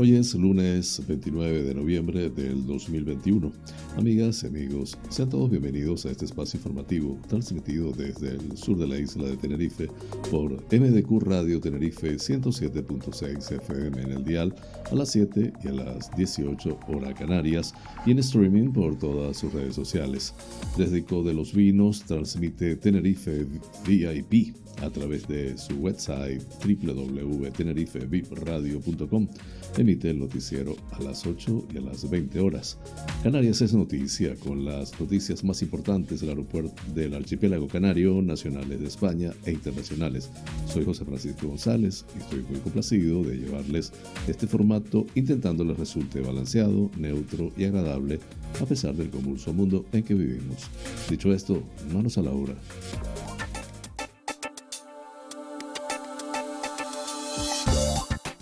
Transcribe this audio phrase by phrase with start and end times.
[0.00, 3.50] Hoy es lunes 29 de noviembre del 2021.
[3.96, 8.86] Amigas y amigos, sean todos bienvenidos a este espacio informativo transmitido desde el sur de
[8.86, 9.88] la isla de Tenerife
[10.30, 14.54] por MDQ Radio Tenerife 107.6 FM en el dial
[14.88, 17.74] a las 7 y a las 18 horas canarias
[18.06, 20.32] y en streaming por todas sus redes sociales.
[20.76, 23.48] Desde Co de los Vinos transmite Tenerife
[23.84, 29.28] VIP a través de su website www.tenerifevipradio.com
[29.76, 32.78] emite el noticiero a las 8 y a las 20 horas.
[33.22, 38.86] Canarias es noticia con las noticias más importantes del aeropuerto del archipiélago canario, nacionales de
[38.86, 40.30] España e internacionales.
[40.66, 43.92] Soy José Francisco González y estoy muy complacido de llevarles
[44.26, 48.20] este formato intentando les resulte balanceado, neutro y agradable
[48.60, 50.68] a pesar del convulso mundo en que vivimos.
[51.08, 52.54] Dicho esto, manos a la obra.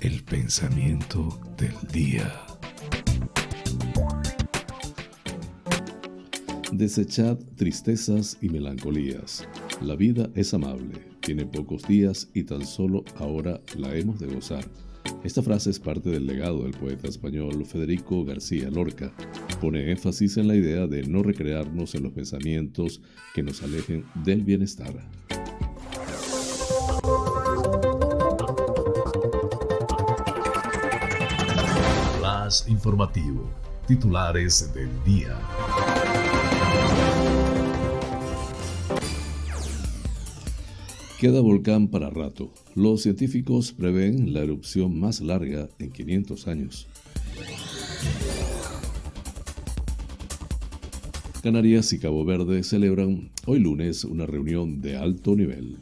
[0.06, 2.32] El pensamiento del día.
[6.70, 9.48] Desechad tristezas y melancolías.
[9.82, 14.64] La vida es amable, tiene pocos días y tan solo ahora la hemos de gozar.
[15.24, 19.12] Esta frase es parte del legado del poeta español Federico García Lorca.
[19.60, 23.02] Pone énfasis en la idea de no recrearnos en los pensamientos
[23.34, 24.94] que nos alejen del bienestar.
[32.68, 33.50] Informativo.
[33.88, 35.36] Titulares del día.
[41.18, 42.52] Queda volcán para rato.
[42.76, 46.86] Los científicos prevén la erupción más larga en 500 años.
[51.42, 55.78] Canarias y Cabo Verde celebran hoy lunes una reunión de alto nivel.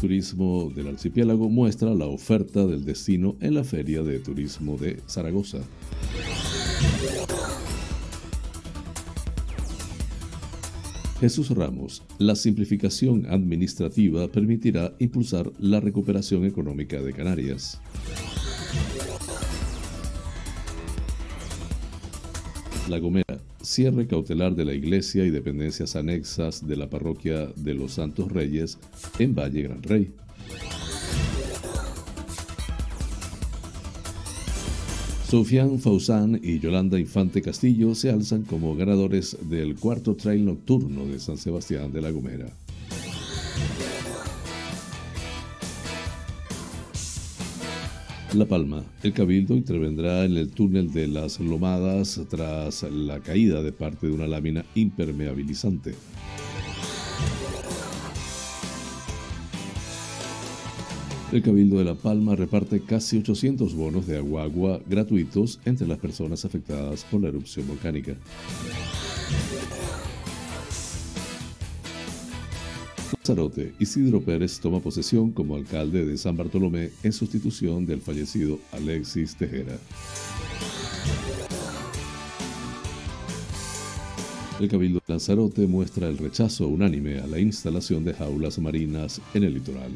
[0.00, 5.58] Turismo del Archipiélago muestra la oferta del destino en la Feria de Turismo de Zaragoza.
[11.20, 17.80] Jesús Ramos, la simplificación administrativa permitirá impulsar la recuperación económica de Canarias.
[22.88, 23.37] La Gomera,
[23.68, 28.78] cierre cautelar de la iglesia y dependencias anexas de la parroquia de los Santos Reyes
[29.18, 30.10] en Valle Gran Rey.
[35.28, 41.20] Sofian Fausán y Yolanda Infante Castillo se alzan como ganadores del cuarto trail nocturno de
[41.20, 42.46] San Sebastián de la Gomera.
[48.34, 48.84] La Palma.
[49.02, 54.12] El Cabildo intervendrá en el túnel de las Lomadas tras la caída de parte de
[54.12, 55.94] una lámina impermeabilizante.
[61.32, 65.98] El Cabildo de La Palma reparte casi 800 bonos de agua agua gratuitos entre las
[65.98, 68.14] personas afectadas por la erupción volcánica.
[73.28, 79.36] Lanzarote, Isidro Pérez toma posesión como alcalde de San Bartolomé en sustitución del fallecido Alexis
[79.36, 79.76] Tejera.
[84.58, 89.44] El Cabildo de Lanzarote muestra el rechazo unánime a la instalación de jaulas marinas en
[89.44, 89.92] el litoral.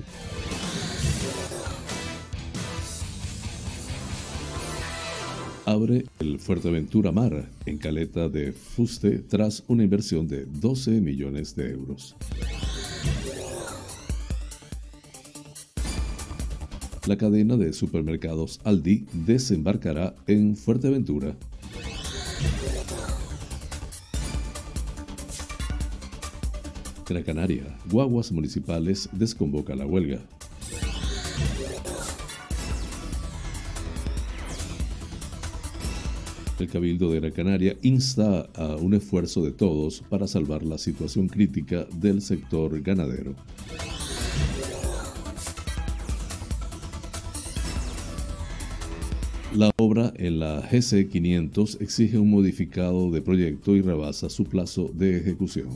[5.65, 11.71] Abre el Fuerteventura Mar en caleta de Fuste tras una inversión de 12 millones de
[11.71, 12.15] euros.
[17.13, 21.37] La cadena de supermercados Aldi desembarcará en Fuerteventura.
[27.07, 30.21] Gran Canaria, Guaguas Municipales desconvoca la huelga.
[36.59, 41.29] El Cabildo de Gran Canaria insta a un esfuerzo de todos para salvar la situación
[41.29, 43.35] crítica del sector ganadero.
[49.55, 54.91] La obra en la GC 500 exige un modificado de proyecto y rebasa su plazo
[54.95, 55.69] de ejecución.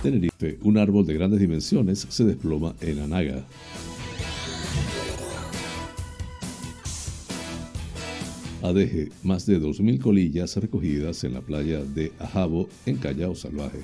[0.00, 3.44] Tenerife, un árbol de grandes dimensiones se desploma en Anaga.
[8.62, 13.80] Adeje más de 2.000 colillas recogidas en la playa de Ajabo, en Callao Salvaje.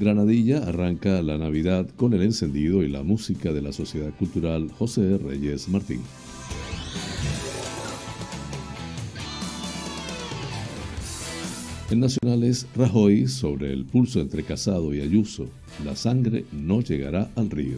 [0.00, 5.18] Granadilla arranca la Navidad con el encendido y la música de la Sociedad Cultural José
[5.18, 6.00] Reyes Martín.
[11.90, 15.50] En Nacionales, Rajoy sobre el pulso entre Casado y Ayuso.
[15.84, 17.76] La sangre no llegará al río.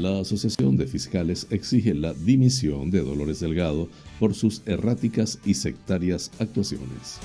[0.00, 3.86] La Asociación de Fiscales exige la dimisión de Dolores Delgado
[4.18, 7.18] por sus erráticas y sectarias actuaciones.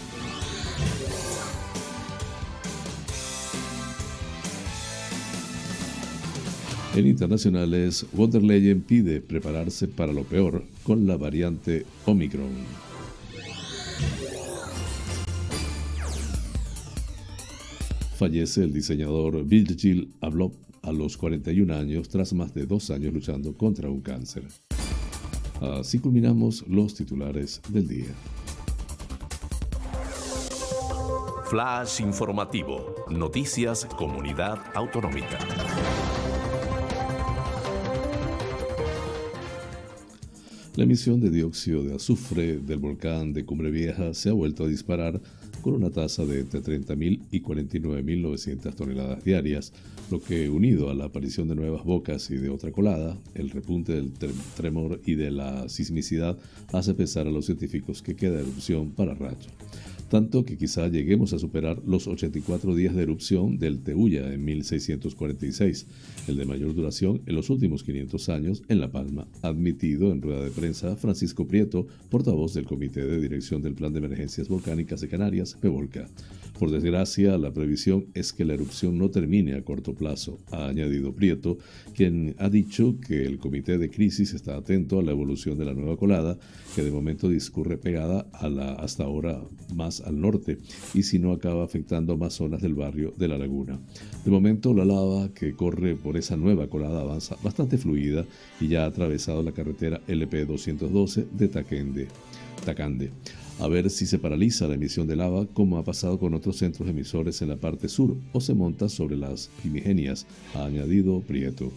[6.97, 8.29] En internacionales, von
[8.85, 12.51] pide prepararse para lo peor con la variante Omicron.
[18.17, 20.51] Fallece el diseñador Virgil Abloh
[20.85, 24.47] a los 41 años tras más de dos años luchando contra un cáncer.
[25.59, 28.13] Así culminamos los titulares del día.
[31.45, 32.95] Flash informativo.
[33.09, 35.39] Noticias Comunidad Autonómica.
[40.75, 44.67] La emisión de dióxido de azufre del volcán de Cumbre Vieja se ha vuelto a
[44.67, 45.21] disparar
[45.65, 49.73] con una tasa de entre 30.000 y 49.900 toneladas diarias,
[50.11, 53.93] lo que, unido a la aparición de nuevas bocas y de otra colada, el repunte
[53.93, 54.11] del
[54.55, 56.37] tremor y de la sismicidad,
[56.71, 59.47] hace pensar a los científicos que queda erupción para rato
[60.09, 65.87] tanto que quizá lleguemos a superar los 84 días de erupción del Teuya en 1646,
[66.27, 70.43] el de mayor duración en los últimos 500 años en La Palma, admitido en rueda
[70.43, 75.07] de prensa Francisco Prieto, portavoz del Comité de Dirección del Plan de Emergencias Volcánicas de
[75.07, 76.07] Canarias, PEVOLCA.
[76.59, 81.13] Por desgracia, la previsión es que la erupción no termine a corto plazo, ha añadido
[81.13, 81.57] Prieto,
[81.93, 85.73] quien ha dicho que el Comité de Crisis está atento a la evolución de la
[85.73, 86.37] nueva colada,
[86.73, 89.43] que de momento discurre pegada a la hasta ahora
[89.73, 90.57] más al norte,
[90.93, 93.79] y si no acaba afectando más zonas del barrio de la laguna.
[94.23, 98.25] De momento, la lava que corre por esa nueva colada avanza bastante fluida
[98.59, 102.07] y ya ha atravesado la carretera LP 212 de Taquende.
[102.63, 103.11] Tacande
[103.59, 106.89] a ver si se paraliza la emisión de lava como ha pasado con otros centros
[106.89, 111.71] emisores en la parte sur o se monta sobre las primigenias, ha añadido Prieto.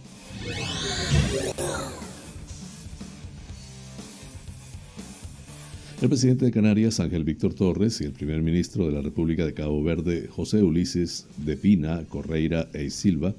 [6.01, 9.53] El presidente de Canarias, Ángel Víctor Torres, y el primer ministro de la República de
[9.53, 13.35] Cabo Verde, José Ulises de Pina, Correira e Silva,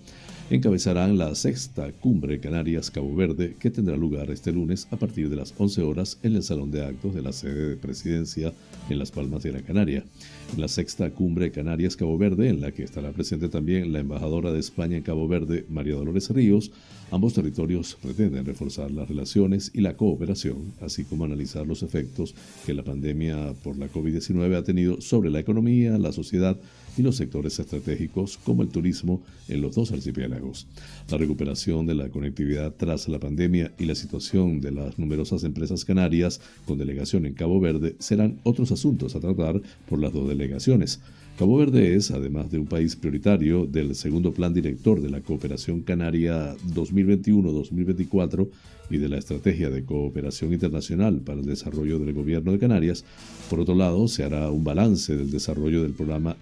[0.50, 5.54] encabezarán la sexta cumbre Canarias-Cabo Verde que tendrá lugar este lunes a partir de las
[5.56, 8.52] 11 horas en el Salón de Actos de la sede de presidencia
[8.88, 10.04] en Las Palmas de la Canaria.
[10.52, 14.58] En la sexta cumbre Canarias-Cabo Verde, en la que estará presente también la embajadora de
[14.58, 16.72] España en Cabo Verde, María Dolores Ríos,
[17.12, 22.34] ambos territorios pretenden reforzar las relaciones y la cooperación, así como analizar los efectos
[22.66, 26.56] que la pandemia por la COVID-19 ha tenido sobre la economía, la sociedad,
[26.96, 30.66] y los sectores estratégicos como el turismo en los dos archipiélagos.
[31.10, 35.84] La recuperación de la conectividad tras la pandemia y la situación de las numerosas empresas
[35.84, 41.00] canarias con delegación en Cabo Verde serán otros asuntos a tratar por las dos delegaciones.
[41.38, 45.80] Cabo Verde es, además de un país prioritario del segundo plan director de la cooperación
[45.80, 48.46] canaria 2021-2024
[48.90, 53.04] y de la estrategia de cooperación internacional para el desarrollo del gobierno de Canarias,
[53.48, 56.36] por otro lado, se hará un balance del desarrollo del programa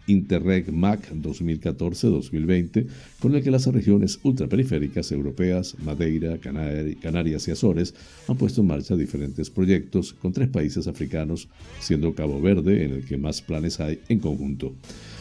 [0.48, 2.86] Interreg MAC 2014-2020,
[3.20, 7.94] con el que las regiones ultraperiféricas europeas, Madeira, Canarias y Azores,
[8.26, 11.48] han puesto en marcha diferentes proyectos con tres países africanos,
[11.80, 14.74] siendo Cabo Verde en el que más planes hay en conjunto.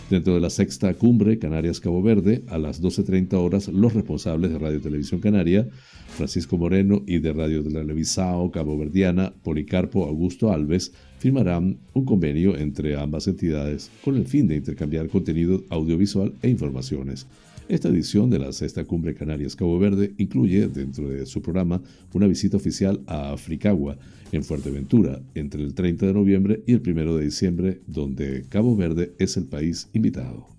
[0.10, 4.80] Dentro de la sexta cumbre Canarias-Cabo Verde, a las 12.30 horas, los responsables de Radio
[4.80, 5.68] Televisión Canaria,
[6.16, 12.96] Francisco Moreno, y de Radio Televisao Cabo Verdiana, Policarpo Augusto Alves, firmarán un convenio entre
[12.96, 17.28] ambas entidades con el fin de intercambiar contenido audiovisual e informaciones.
[17.70, 21.82] Esta edición de la Sexta Cumbre Canarias Cabo Verde incluye dentro de su programa
[22.14, 23.98] una visita oficial a Africagua,
[24.32, 29.14] en Fuerteventura, entre el 30 de noviembre y el 1 de diciembre, donde Cabo Verde
[29.20, 30.57] es el país invitado.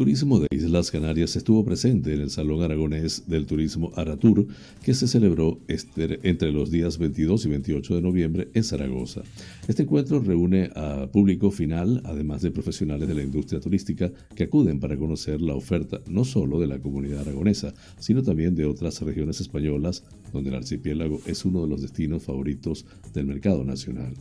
[0.00, 4.46] Turismo de Islas Canarias estuvo presente en el Salón Aragonés del Turismo Aratur,
[4.82, 9.20] que se celebró este, entre los días 22 y 28 de noviembre en Zaragoza.
[9.68, 14.80] Este encuentro reúne a público final, además de profesionales de la industria turística, que acuden
[14.80, 19.42] para conocer la oferta no solo de la comunidad aragonesa, sino también de otras regiones
[19.42, 24.14] españolas, donde el archipiélago es uno de los destinos favoritos del mercado nacional.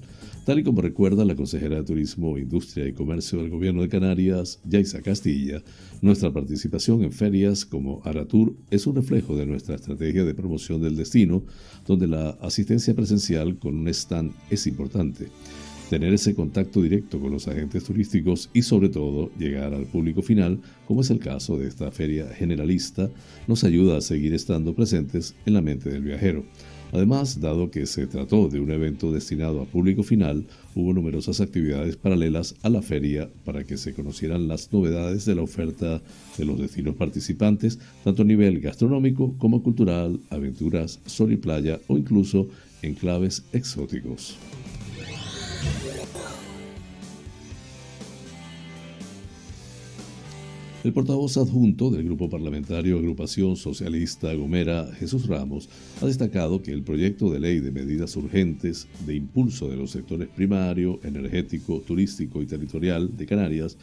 [0.50, 4.60] Tal y como recuerda la consejera de Turismo, Industria y Comercio del Gobierno de Canarias,
[4.68, 5.62] Yaisa Castilla,
[6.02, 10.96] nuestra participación en ferias como Aratur es un reflejo de nuestra estrategia de promoción del
[10.96, 11.44] destino,
[11.86, 15.28] donde la asistencia presencial con un stand es importante.
[15.92, 20.60] Tener ese contacto directo con los agentes turísticos y sobre todo llegar al público final,
[20.88, 23.12] como es el caso de esta feria generalista,
[23.48, 26.44] nos ayuda a seguir estando presentes en la mente del viajero.
[26.92, 31.96] Además, dado que se trató de un evento destinado a público final, hubo numerosas actividades
[31.96, 36.02] paralelas a la feria para que se conocieran las novedades de la oferta
[36.38, 41.98] de los destinos participantes, tanto a nivel gastronómico como cultural, aventuras, sol y playa o
[41.98, 42.48] incluso
[42.82, 44.38] enclaves exóticos.
[50.82, 55.68] El portavoz adjunto del Grupo Parlamentario Agrupación Socialista Gomera, Jesús Ramos,
[56.02, 60.30] ha destacado que el proyecto de ley de medidas urgentes de impulso de los sectores
[60.30, 63.76] primario, energético, turístico y territorial de Canarias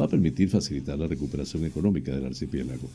[0.00, 2.88] va a permitir facilitar la recuperación económica del archipiélago.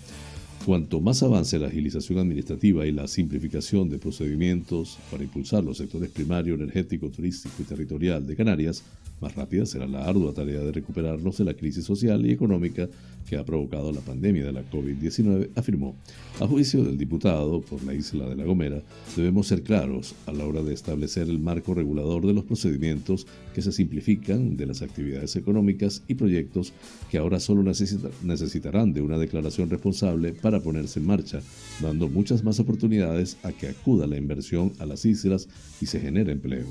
[0.66, 6.10] Cuanto más avance la agilización administrativa y la simplificación de procedimientos para impulsar los sectores
[6.10, 8.84] primario, energético, turístico y territorial de Canarias,
[9.24, 12.90] más rápida será la ardua tarea de recuperarnos de la crisis social y económica
[13.28, 15.96] que ha provocado la pandemia de la COVID-19, afirmó.
[16.42, 18.82] A juicio del diputado por la isla de La Gomera,
[19.16, 23.26] debemos ser claros a la hora de establecer el marco regulador de los procedimientos
[23.56, 26.74] que se simplifican de las actividades económicas y proyectos
[27.10, 31.42] que ahora solo necesitarán de una declaración responsable para ponerse en marcha,
[31.82, 35.48] dando muchas más oportunidades a que acuda la inversión a las islas
[35.80, 36.66] y se genere empleo.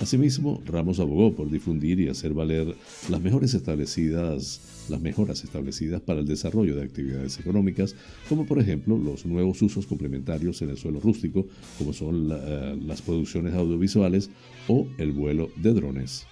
[0.00, 2.74] Asimismo, Ramos abogó por difundir y hacer valer
[3.08, 7.94] las mejores establecidas las mejoras establecidas para el desarrollo de actividades económicas,
[8.28, 11.46] como por ejemplo los nuevos usos complementarios en el suelo rústico,
[11.78, 12.28] como son
[12.86, 14.30] las producciones audiovisuales
[14.68, 16.26] o el vuelo de drones.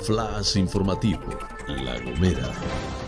[0.00, 1.20] Flash informativo,
[1.66, 3.07] La Gomera.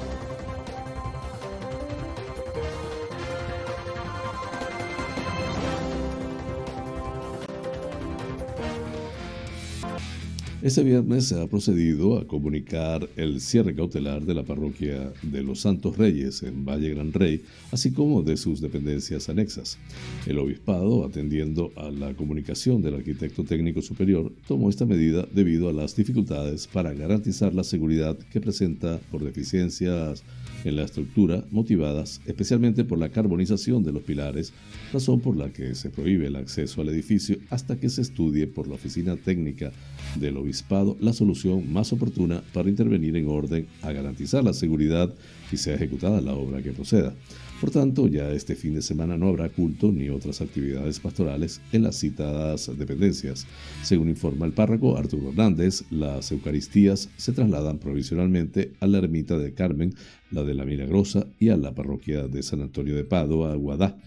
[10.63, 15.61] Este viernes se ha procedido a comunicar el cierre cautelar de la parroquia de los
[15.61, 19.79] Santos Reyes en Valle Gran Rey, así como de sus dependencias anexas.
[20.27, 25.73] El obispado, atendiendo a la comunicación del arquitecto técnico superior, tomó esta medida debido a
[25.73, 30.23] las dificultades para garantizar la seguridad que presenta por deficiencias
[30.67, 34.53] en la estructura motivadas especialmente por la carbonización de los pilares,
[34.93, 38.69] razón por la que se prohíbe el acceso al edificio hasta que se estudie por
[38.69, 39.73] la oficina técnica
[40.17, 45.15] del obispado la solución más oportuna para intervenir en orden a garantizar la seguridad
[45.53, 47.15] y sea ejecutada la obra que proceda.
[47.61, 51.83] Por tanto, ya este fin de semana no habrá culto ni otras actividades pastorales en
[51.83, 53.47] las citadas dependencias.
[53.83, 59.53] Según informa el párroco Arturo Hernández, las Eucaristías se trasladan provisionalmente a la ermita de
[59.53, 59.95] Carmen,
[60.31, 63.99] la de la Milagrosa y a la parroquia de San Antonio de Padua, Guadá.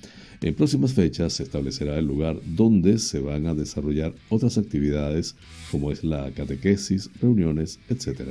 [0.43, 5.37] En próximas fechas se establecerá el lugar donde se van a desarrollar otras actividades
[5.71, 8.23] como es la catequesis, reuniones, etc.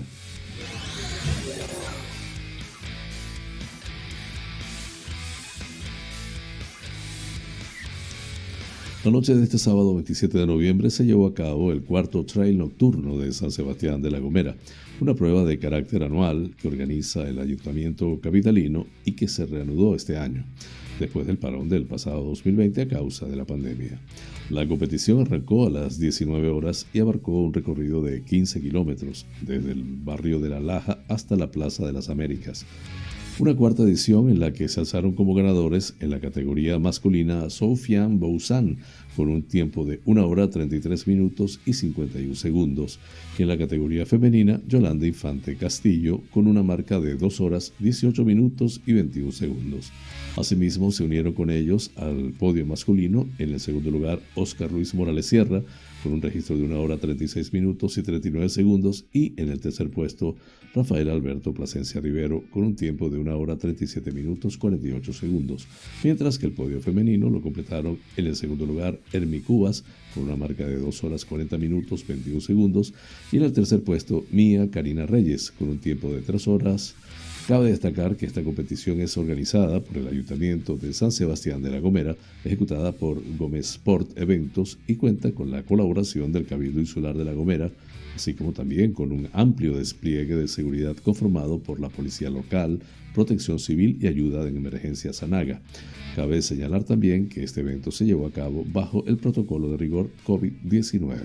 [9.04, 12.58] La noche de este sábado 27 de noviembre se llevó a cabo el cuarto trail
[12.58, 14.54] nocturno de San Sebastián de la Gomera,
[15.00, 20.18] una prueba de carácter anual que organiza el Ayuntamiento Capitalino y que se reanudó este
[20.18, 20.44] año,
[20.98, 24.00] después del parón del pasado 2020 a causa de la pandemia.
[24.50, 29.72] La competición arrancó a las 19 horas y abarcó un recorrido de 15 kilómetros, desde
[29.72, 32.66] el barrio de La Laja hasta la Plaza de las Américas.
[33.38, 38.20] Una cuarta edición en la que se alzaron como ganadores en la categoría masculina Sofian
[38.20, 38.76] Bouzan
[39.16, 42.98] con un tiempo de 1 hora 33 minutos y 51 segundos,
[43.38, 48.22] y en la categoría femenina Yolanda Infante Castillo con una marca de 2 horas 18
[48.22, 49.92] minutos y 21 segundos.
[50.36, 55.26] Asimismo se unieron con ellos al podio masculino en el segundo lugar Oscar Luis Morales
[55.26, 55.62] Sierra
[56.02, 59.90] con un registro de una hora 36 minutos y 39 segundos, y en el tercer
[59.90, 60.36] puesto
[60.74, 65.66] Rafael Alberto Plasencia Rivero con un tiempo de una hora 37 minutos 48 segundos,
[66.02, 70.36] mientras que el podio femenino lo completaron en el segundo lugar Hermi Cubas con una
[70.36, 72.94] marca de 2 horas 40 minutos 21 segundos,
[73.30, 76.94] y en el tercer puesto Mía Karina Reyes con un tiempo de 3 horas
[77.48, 81.80] Cabe destacar que esta competición es organizada por el Ayuntamiento de San Sebastián de la
[81.80, 87.24] Gomera, ejecutada por Gómez Sport Eventos y cuenta con la colaboración del Cabildo Insular de
[87.24, 87.68] la Gomera,
[88.14, 92.78] así como también con un amplio despliegue de seguridad conformado por la Policía Local,
[93.12, 95.60] Protección Civil y Ayuda en Emergencia Sanaga.
[96.14, 100.10] Cabe señalar también que este evento se llevó a cabo bajo el protocolo de rigor
[100.24, 101.18] COVID-19.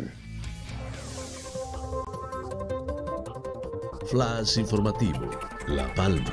[4.10, 5.30] Flash informativo
[5.68, 6.24] la Palma.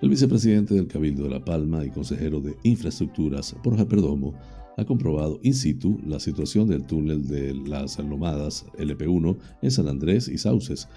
[0.00, 4.34] El vicepresidente del Cabildo de La Palma y consejero de Infraestructuras, Borja Perdomo,
[4.76, 10.28] ha comprobado in situ la situación del túnel de las Lomadas LP1 en San Andrés
[10.28, 10.88] y Sauces,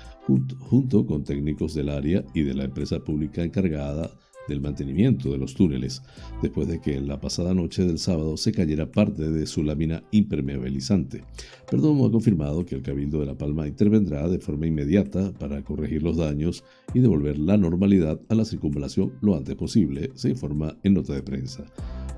[0.60, 4.12] junto con técnicos del área y de la empresa pública encargada
[4.50, 6.02] del mantenimiento de los túneles,
[6.42, 10.04] después de que en la pasada noche del sábado se cayera parte de su lámina
[10.12, 11.24] impermeabilizante.
[11.70, 16.04] Perdomo ha confirmado que el Cabildo de La Palma intervendrá de forma inmediata para corregir
[16.04, 16.64] los daños
[16.94, 21.24] y devolver la normalidad a la circunvalación lo antes posible, se informa en nota de
[21.24, 21.64] prensa.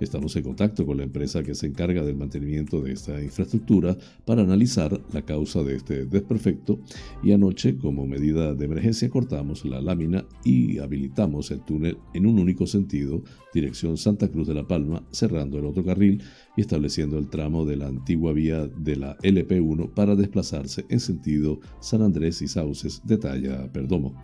[0.02, 4.42] Estamos en contacto con la empresa que se encarga del mantenimiento de esta infraestructura para
[4.42, 6.80] analizar la causa de este desperfecto
[7.22, 12.40] y anoche como medida de emergencia cortamos la lámina y habilitamos el túnel en un
[12.40, 13.22] único sentido,
[13.54, 16.24] dirección Santa Cruz de la Palma, cerrando el otro carril
[16.58, 21.60] y estableciendo el tramo de la antigua vía de la LP1 para desplazarse en sentido
[21.80, 24.16] San Andrés y Sauces, detalla Perdomo.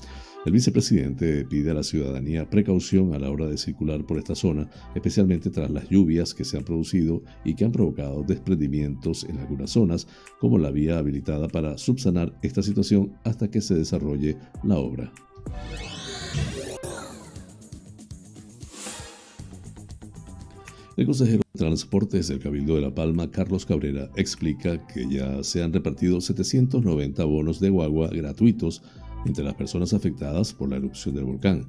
[0.46, 4.70] El vicepresidente pide a la ciudadanía precaución a la hora de circular por esta zona,
[4.96, 9.72] especialmente tras las lluvias que se han producido y que han provocado desprendimientos en algunas
[9.72, 10.08] zonas,
[10.40, 15.12] como la vía habilitada para subsanar esta situación hasta que se desarrolle la obra.
[20.96, 25.62] El consejero de Transportes del Cabildo de La Palma, Carlos Cabrera, explica que ya se
[25.62, 28.82] han repartido 790 bonos de guagua gratuitos
[29.26, 31.68] entre las personas afectadas por la erupción del volcán.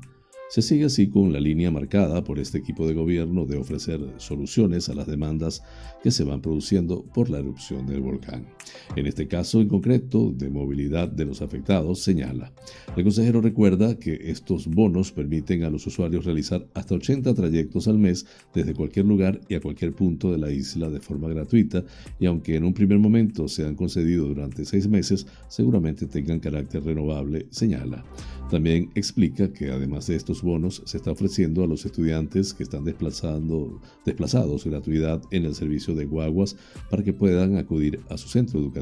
[0.49, 4.89] Se sigue así con la línea marcada por este equipo de gobierno de ofrecer soluciones
[4.89, 5.63] a las demandas
[6.03, 8.49] que se van produciendo por la erupción del volcán.
[8.97, 12.53] En este caso en concreto de movilidad de los afectados, señala.
[12.97, 17.99] El consejero recuerda que estos bonos permiten a los usuarios realizar hasta 80 trayectos al
[17.99, 21.85] mes desde cualquier lugar y a cualquier punto de la isla de forma gratuita
[22.19, 26.85] y aunque en un primer momento se han concedido durante seis meses, seguramente tengan carácter
[26.85, 28.05] renovable, señala.
[28.51, 32.85] También explica que además de estos bonos se está ofreciendo a los estudiantes que están
[32.85, 36.57] desplazando, desplazados gratuidad en el servicio de guaguas
[36.91, 38.78] para que puedan acudir a su centro educativo.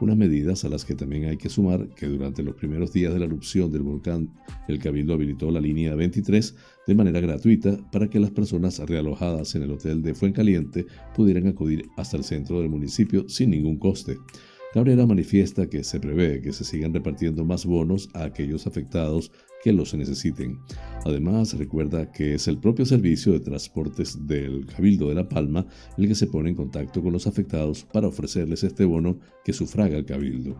[0.00, 3.18] Unas medidas a las que también hay que sumar que durante los primeros días de
[3.18, 4.30] la erupción del volcán,
[4.68, 6.54] el Cabildo habilitó la línea 23
[6.86, 11.86] de manera gratuita para que las personas realojadas en el hotel de Fuencaliente pudieran acudir
[11.96, 14.16] hasta el centro del municipio sin ningún coste.
[14.72, 19.32] Cabrera manifiesta que se prevé que se sigan repartiendo más bonos a aquellos afectados
[19.66, 20.60] que los necesiten.
[21.04, 25.66] Además, recuerda que es el propio servicio de transportes del Cabildo de La Palma
[25.98, 29.96] el que se pone en contacto con los afectados para ofrecerles este bono que sufraga
[29.96, 30.56] el Cabildo.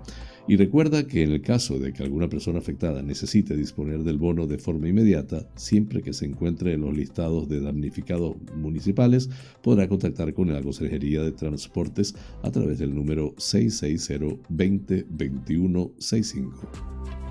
[0.48, 4.48] Y recuerda que en el caso de que alguna persona afectada necesite disponer del bono
[4.48, 9.30] de forma inmediata, siempre que se encuentre en los listados de damnificados municipales,
[9.62, 17.25] podrá contactar con la Consejería de Transportes a través del número 660 20 21 65.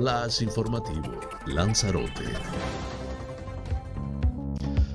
[0.00, 2.24] Flash informativo, Lanzarote.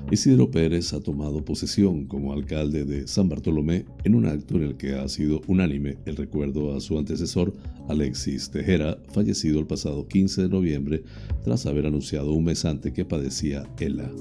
[0.09, 4.77] Isidro Pérez ha tomado posesión como alcalde de San Bartolomé en un acto en el
[4.77, 7.53] que ha sido unánime el recuerdo a su antecesor
[7.87, 11.03] Alexis Tejera, fallecido el pasado 15 de noviembre
[11.43, 14.11] tras haber anunciado un mes antes que padecía ELA.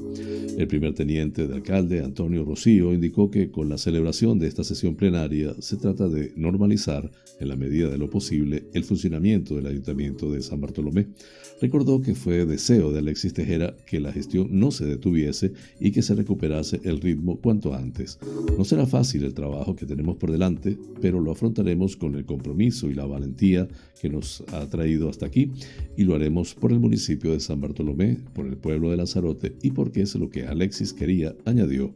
[0.58, 4.94] El primer teniente de alcalde, Antonio Rocío, indicó que con la celebración de esta sesión
[4.94, 10.30] plenaria se trata de normalizar, en la medida de lo posible, el funcionamiento del Ayuntamiento
[10.30, 11.08] de San Bartolomé.
[11.60, 16.02] Recordó que fue deseo de Alexis Tejera que la gestión no se detuviese y que
[16.02, 18.18] se recuperase el ritmo cuanto antes.
[18.56, 22.90] No será fácil el trabajo que tenemos por delante, pero lo afrontaremos con el compromiso
[22.90, 23.53] y la valentía
[24.00, 25.50] que nos ha traído hasta aquí
[25.96, 29.70] y lo haremos por el municipio de San Bartolomé, por el pueblo de Lanzarote y
[29.70, 31.94] porque es lo que Alexis quería, añadió.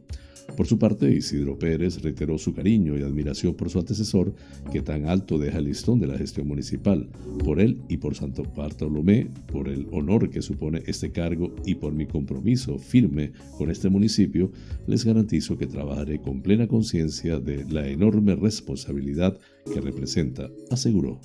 [0.55, 4.33] Por su parte, Isidro Pérez reiteró su cariño y admiración por su antecesor,
[4.71, 7.07] que tan alto deja el listón de la gestión municipal.
[7.43, 11.93] Por él y por Santo Bartolomé, por el honor que supone este cargo y por
[11.93, 14.51] mi compromiso firme con este municipio,
[14.87, 19.37] les garantizo que trabajaré con plena conciencia de la enorme responsabilidad
[19.71, 21.19] que representa, aseguró.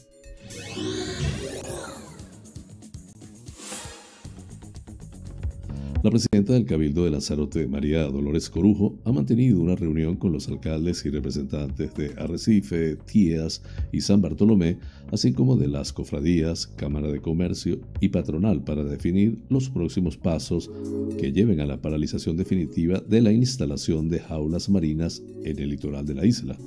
[0.55, 1.54] かわいい!
[6.05, 10.47] La presidenta del Cabildo de Lanzarote, María Dolores Corujo, ha mantenido una reunión con los
[10.49, 14.77] alcaldes y representantes de Arrecife, Tías y San Bartolomé,
[15.11, 20.71] así como de las cofradías, Cámara de Comercio y Patronal para definir los próximos pasos
[21.19, 26.05] que lleven a la paralización definitiva de la instalación de jaulas marinas en el litoral
[26.05, 26.59] de la isla.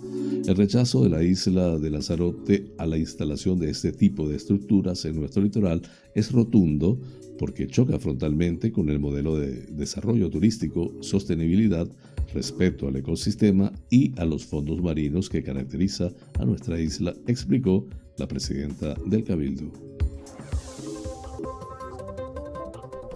[0.48, 5.06] El rechazo de la isla de Lanzarote a la instalación de este tipo de estructuras
[5.06, 5.84] en nuestro litoral
[6.16, 7.00] es rotundo
[7.38, 11.88] porque choca frontalmente con el modelo de desarrollo turístico, sostenibilidad,
[12.34, 18.28] respeto al ecosistema y a los fondos marinos que caracteriza a nuestra isla, explicó la
[18.28, 19.72] presidenta del Cabildo.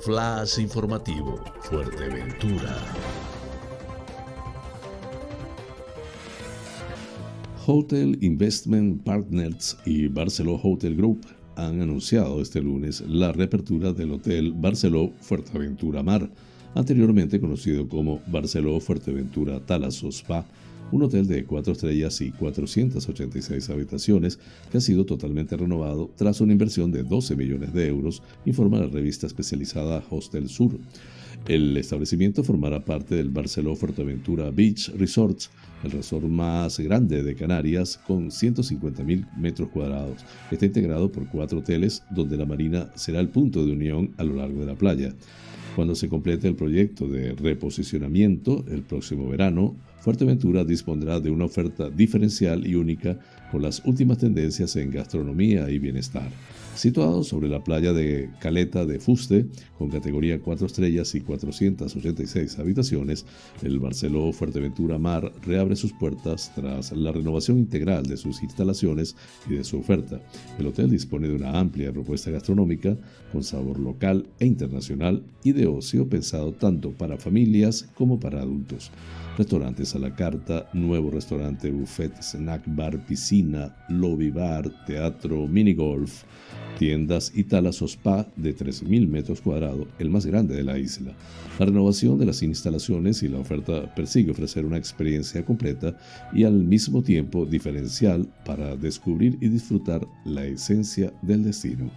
[0.01, 2.75] Flash informativo, Fuerteventura.
[7.67, 11.21] Hotel Investment Partners y Barceló Hotel Group
[11.55, 16.29] han anunciado este lunes la reapertura del Hotel Barceló Fuerteventura Mar,
[16.75, 20.45] anteriormente conocido como Barceló Fuerteventura Talasso Spa,
[20.91, 24.39] un hotel de cuatro estrellas y 486 habitaciones
[24.71, 28.88] que ha sido totalmente renovado tras una inversión de 12 millones de euros, informa la
[28.88, 30.77] revista especializada Hostel Sur.
[31.47, 35.49] El establecimiento formará parte del Barceló Fuerteventura Beach Resorts,
[35.84, 40.23] el resort más grande de Canarias con 150.000 metros cuadrados.
[40.51, 44.36] Está integrado por cuatro hoteles donde la marina será el punto de unión a lo
[44.36, 45.15] largo de la playa.
[45.75, 51.89] Cuando se complete el proyecto de reposicionamiento el próximo verano, Fuerteventura dispondrá de una oferta
[51.89, 53.19] diferencial y única
[53.51, 56.29] con las últimas tendencias en gastronomía y bienestar.
[56.75, 59.45] Situado sobre la playa de Caleta de Fuste,
[59.77, 63.25] con categoría 4 estrellas y 486 habitaciones,
[63.61, 69.15] el Barceló Fuerteventura Mar reabre sus puertas tras la renovación integral de sus instalaciones
[69.49, 70.21] y de su oferta.
[70.57, 72.97] El hotel dispone de una amplia propuesta gastronómica
[73.31, 78.91] con sabor local e internacional y de ocio pensado tanto para familias como para adultos.
[79.41, 86.25] Restaurantes a la carta, nuevo restaurante, buffet, snack bar, piscina, lobby bar, teatro, mini golf,
[86.77, 91.13] tiendas y Talasso Spa de 3.000 metros cuadrados, el más grande de la isla.
[91.58, 95.97] La renovación de las instalaciones y la oferta persigue ofrecer una experiencia completa
[96.32, 101.89] y al mismo tiempo diferencial para descubrir y disfrutar la esencia del destino.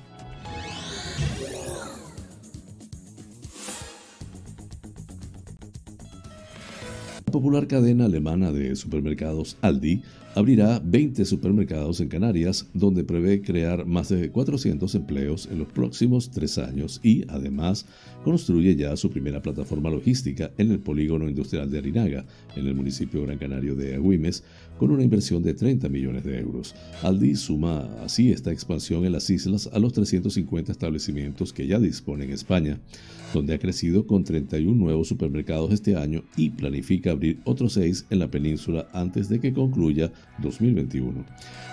[7.34, 10.02] Popular cadena alemana de supermercados Aldi
[10.36, 16.30] abrirá 20 supermercados en Canarias, donde prevé crear más de 400 empleos en los próximos
[16.30, 17.86] tres años y, además,
[18.22, 23.22] construye ya su primera plataforma logística en el polígono industrial de Arinaga, en el municipio
[23.22, 24.44] gran canario de Agüimes,
[24.78, 26.76] con una inversión de 30 millones de euros.
[27.02, 32.26] Aldi suma así esta expansión en las islas a los 350 establecimientos que ya dispone
[32.26, 32.78] en España
[33.34, 38.18] donde ha crecido con 31 nuevos supermercados este año y planifica abrir otros 6 en
[38.18, 41.24] la península antes de que concluya 2021.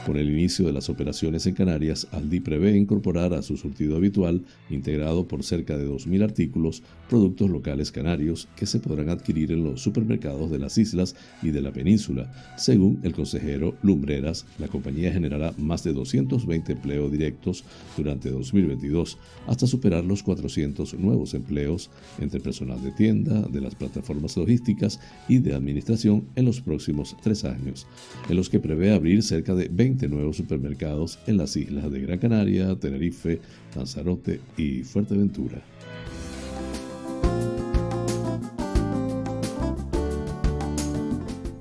[0.06, 4.44] Con el inicio de las operaciones en Canarias, Aldi prevé incorporar a su surtido habitual,
[4.70, 9.82] integrado por cerca de 2.000 artículos, productos locales canarios que se podrán adquirir en los
[9.82, 12.32] supermercados de las islas y de la península.
[12.58, 17.64] Según el consejero Lumbreras, la compañía generará más de 220 empleos directos
[17.96, 24.36] durante 2022, hasta superar los 400 nuevos empleos entre personal de tienda, de las plataformas
[24.38, 27.88] logísticas y de administración en los próximos tres años,
[28.30, 32.20] en los que prevé abrir cerca de 20 nuevos supermercados en las islas de Gran
[32.20, 33.40] Canaria, Tenerife,
[33.76, 35.62] Lanzarote y Fuerteventura.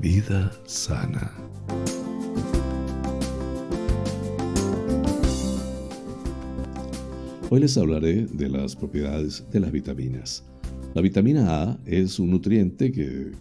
[0.01, 1.31] Vida sana.
[7.53, 10.45] Hoy les hablaré de las propiedades de las vitaminas.
[10.93, 12.91] La vitamina A es un nutriente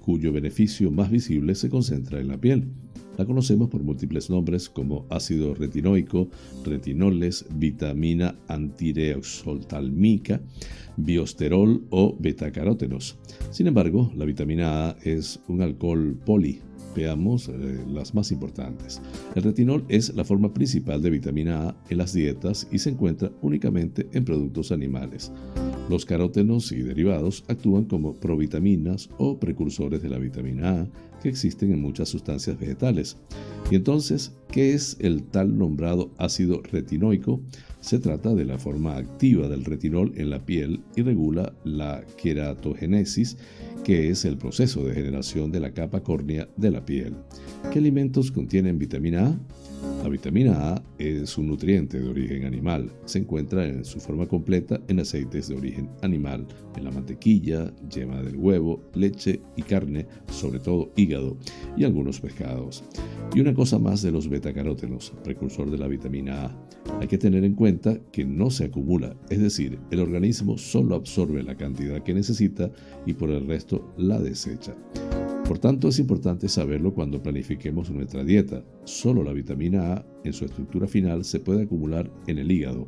[0.06, 2.68] cuyo beneficio más visible se concentra en la piel.
[3.18, 6.30] La conocemos por múltiples nombres como ácido retinoico,
[6.64, 10.40] retinoles, vitamina antireoxoltalmica,
[10.96, 13.18] biosterol o betacarótenos.
[13.50, 16.62] Sin embargo, la vitamina A es un alcohol poli
[16.96, 19.02] Veamos eh, las más importantes.
[19.36, 23.32] El retinol es la forma principal de vitamina A en las dietas y se encuentra
[23.42, 25.32] únicamente en productos animales.
[25.90, 30.88] Los carótenos y derivados actúan como provitaminas o precursores de la vitamina A
[31.22, 33.18] que existen en muchas sustancias vegetales.
[33.72, 37.42] Y entonces, ¿qué es el tal nombrado ácido retinoico?
[37.82, 43.38] Se trata de la forma activa del retinol en la piel y regula la queratogénesis,
[43.84, 47.16] que es el proceso de generación de la capa córnea de la piel.
[47.72, 49.40] ¿Qué alimentos contienen vitamina A?
[50.04, 52.92] La vitamina A es un nutriente de origen animal.
[53.06, 58.22] Se encuentra en su forma completa en aceites de origen animal, en la mantequilla, yema
[58.22, 61.38] del huevo, leche y carne, sobre todo hígado,
[61.78, 62.84] y algunos pescados.
[63.36, 66.70] Y una cosa más de los betacarótenos, precursor de la vitamina A.
[67.02, 71.44] Hay que tener en cuenta que no se acumula, es decir, el organismo solo absorbe
[71.44, 72.72] la cantidad que necesita
[73.06, 74.76] y por el resto la desecha.
[75.50, 78.64] Por tanto, es importante saberlo cuando planifiquemos nuestra dieta.
[78.84, 82.88] Solo la vitamina A en su estructura final se puede acumular en el hígado.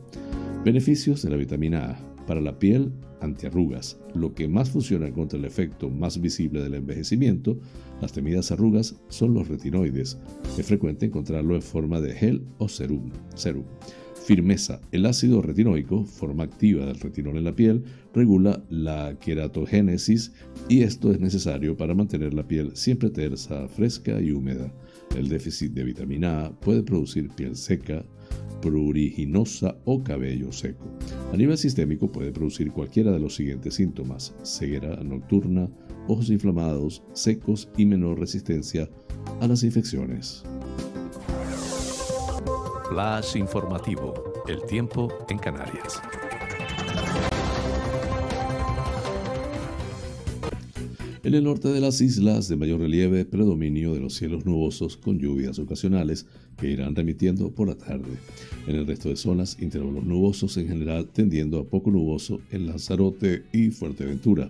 [0.64, 2.26] Beneficios de la vitamina A.
[2.28, 4.00] Para la piel, antiarrugas.
[4.14, 7.58] Lo que más funciona contra el efecto más visible del envejecimiento,
[8.00, 10.20] las temidas arrugas, son los retinoides.
[10.56, 13.10] Es frecuente encontrarlo en forma de gel o serum.
[13.34, 13.64] serum.
[14.26, 14.80] Firmeza.
[14.92, 20.32] El ácido retinoico, forma activa del retinol en la piel, regula la queratogénesis
[20.70, 24.72] y esto es necesario para mantener la piel siempre tersa, fresca y húmeda.
[25.18, 28.06] El déficit de vitamina A puede producir piel seca,
[28.62, 30.86] pruriginosa o cabello seco.
[31.34, 35.70] A nivel sistémico puede producir cualquiera de los siguientes síntomas: ceguera nocturna,
[36.08, 38.90] ojos inflamados, secos y menor resistencia
[39.40, 40.44] a las infecciones.
[42.92, 44.14] Flash informativo.
[44.50, 46.02] El tiempo en Canarias.
[51.24, 55.20] En el norte de las islas de mayor relieve, predominio de los cielos nubosos con
[55.20, 56.26] lluvias ocasionales
[56.58, 58.18] que irán remitiendo por la tarde.
[58.68, 63.44] En el resto de zonas, intervalos nubosos en general tendiendo a poco nuboso en Lanzarote
[63.54, 64.50] y Fuerteventura.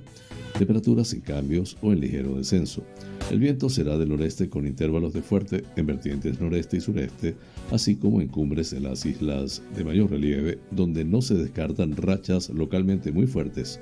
[0.58, 2.84] Temperaturas sin cambios o en ligero descenso.
[3.30, 7.36] El viento será del noreste con intervalos de fuerte en vertientes noreste y sureste,
[7.72, 12.50] así como en cumbres de las islas de mayor relieve, donde no se descartan rachas
[12.50, 13.80] localmente muy fuertes.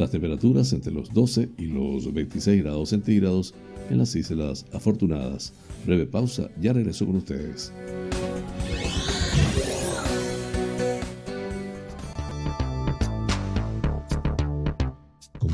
[0.00, 3.54] Las temperaturas entre los 12 y los 26 grados centígrados
[3.90, 5.52] en las islas afortunadas.
[5.86, 7.72] Breve pausa, ya regreso con ustedes.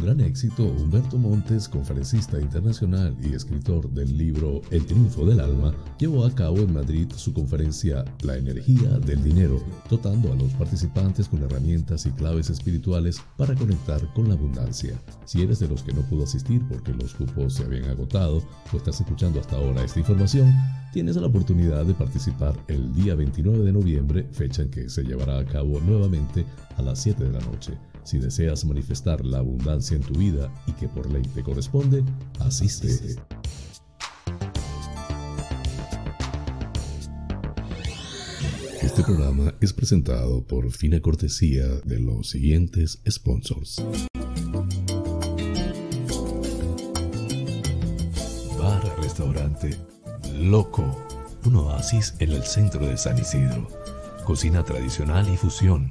[0.03, 6.25] Gran éxito, Humberto Montes, conferencista internacional y escritor del libro El triunfo del alma, llevó
[6.25, 11.43] a cabo en Madrid su conferencia La energía del dinero, dotando a los participantes con
[11.43, 15.01] herramientas y claves espirituales para conectar con la abundancia.
[15.25, 18.77] Si eres de los que no pudo asistir porque los cupos se habían agotado o
[18.77, 20.53] estás escuchando hasta ahora esta información,
[20.93, 25.38] tienes la oportunidad de participar el día 29 de noviembre, fecha en que se llevará
[25.38, 26.45] a cabo nuevamente
[26.77, 27.79] a las 7 de la noche.
[28.05, 32.05] Si deseas manifestar la abundancia en tu vida y que por ley te corresponde,
[32.41, 33.17] asiste.
[38.83, 43.83] Este programa es presentado por fina cortesía de los siguientes sponsors.
[48.59, 49.77] Bar Restaurante
[50.35, 50.85] Loco,
[51.47, 53.69] un oasis en el centro de San Isidro.
[54.25, 55.91] Cocina tradicional y fusión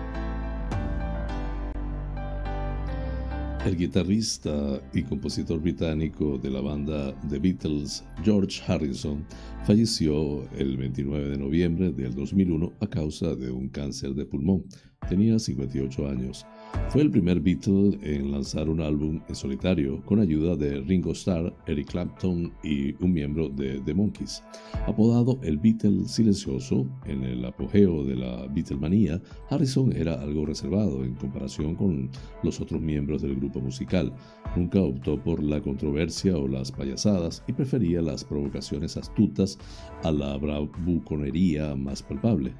[3.63, 9.23] El guitarrista y compositor británico de la banda The Beatles, George Harrison,
[9.65, 14.65] falleció el 29 de noviembre del 2001 a causa de un cáncer de pulmón.
[15.07, 16.43] Tenía 58 años.
[16.91, 21.55] Fue el primer Beatle en lanzar un álbum en solitario con ayuda de Ringo Starr,
[21.65, 24.43] Eric Clapton y un miembro de The Monkees.
[24.87, 31.15] Apodado el Beatle silencioso, en el apogeo de la Beatlemanía, Harrison era algo reservado en
[31.15, 32.09] comparación con
[32.43, 34.13] los otros miembros del grupo musical.
[34.57, 39.57] Nunca optó por la controversia o las payasadas y prefería las provocaciones astutas
[40.03, 42.53] a la bravuconería más palpable.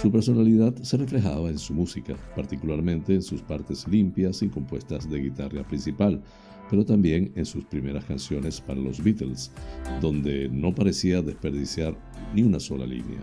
[0.00, 5.20] Su personalidad se reflejaba en su música, particularmente en sus partes limpias y compuestas de
[5.20, 6.22] guitarra principal,
[6.70, 9.52] pero también en sus primeras canciones para los Beatles,
[10.00, 11.96] donde no parecía desperdiciar
[12.34, 13.20] ni una sola línea.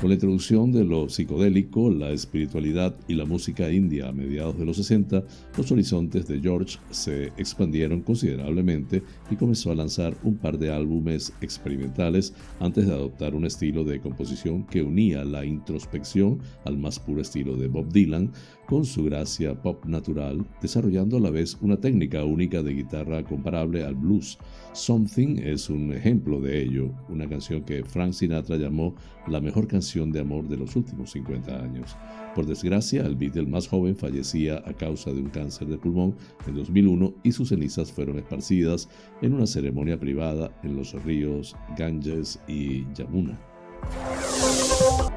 [0.00, 4.64] Con la introducción de lo psicodélico, la espiritualidad y la música india a mediados de
[4.64, 5.24] los 60,
[5.56, 11.32] los horizontes de George se expandieron considerablemente y comenzó a lanzar un par de álbumes
[11.40, 17.20] experimentales antes de adoptar un estilo de composición que unía la introspección al más puro
[17.20, 18.32] estilo de Bob Dylan,
[18.66, 23.82] con su gracia pop natural, desarrollando a la vez una técnica única de guitarra comparable
[23.82, 24.38] al blues.
[24.72, 28.94] Something es un ejemplo de ello, una canción que Frank Sinatra llamó
[29.26, 31.96] la mejor canción de amor de los últimos 50 años.
[32.34, 36.14] Por desgracia, el Beatle más joven fallecía a causa de un cáncer de pulmón
[36.46, 38.88] en 2001 y sus cenizas fueron esparcidas
[39.20, 43.38] en una ceremonia privada en los ríos Ganges y Yamuna.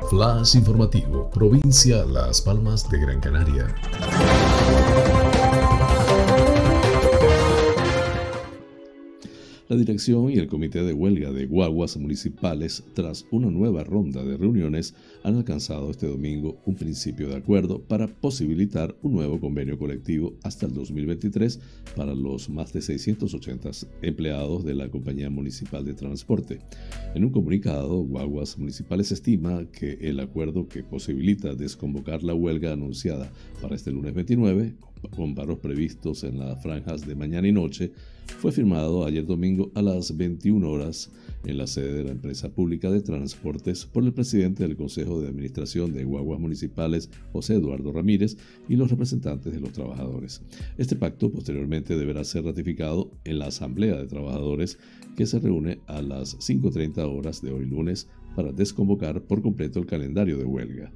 [0.10, 3.76] Flash informativo, provincia Las Palmas de Gran Canaria.
[9.74, 14.38] La dirección y el comité de huelga de guaguas municipales, tras una nueva ronda de
[14.38, 20.36] reuniones, han alcanzado este domingo un principio de acuerdo para posibilitar un nuevo convenio colectivo
[20.44, 21.60] hasta el 2023
[21.96, 23.72] para los más de 680
[24.04, 26.60] empleados de la Compañía Municipal de Transporte.
[27.16, 33.32] En un comunicado, Guaguas Municipales estima que el acuerdo que posibilita desconvocar la huelga anunciada
[33.60, 34.76] para este lunes 29,
[35.16, 37.92] con paros previstos en las franjas de mañana y noche,
[38.40, 41.12] fue firmado ayer domingo a las 21 horas
[41.46, 45.28] en la sede de la empresa pública de transportes por el presidente del Consejo de
[45.28, 48.38] Administración de Guaguas Municipales, José Eduardo Ramírez,
[48.70, 50.42] y los representantes de los trabajadores.
[50.78, 54.78] Este pacto posteriormente deberá ser ratificado en la Asamblea de Trabajadores
[55.16, 59.86] que se reúne a las 5.30 horas de hoy lunes para desconvocar por completo el
[59.86, 60.92] calendario de huelga.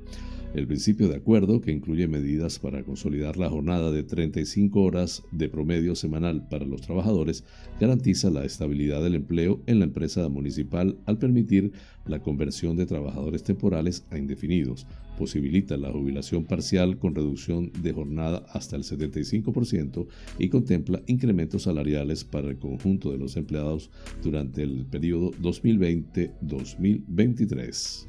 [0.53, 5.49] El principio de acuerdo, que incluye medidas para consolidar la jornada de 35 horas de
[5.49, 7.43] promedio semanal para los trabajadores,
[7.79, 11.73] garantiza la estabilidad del empleo en la empresa municipal al permitir
[12.05, 14.87] la conversión de trabajadores temporales a indefinidos,
[15.17, 20.05] posibilita la jubilación parcial con reducción de jornada hasta el 75%
[20.39, 23.89] y contempla incrementos salariales para el conjunto de los empleados
[24.23, 28.07] durante el periodo 2020-2023.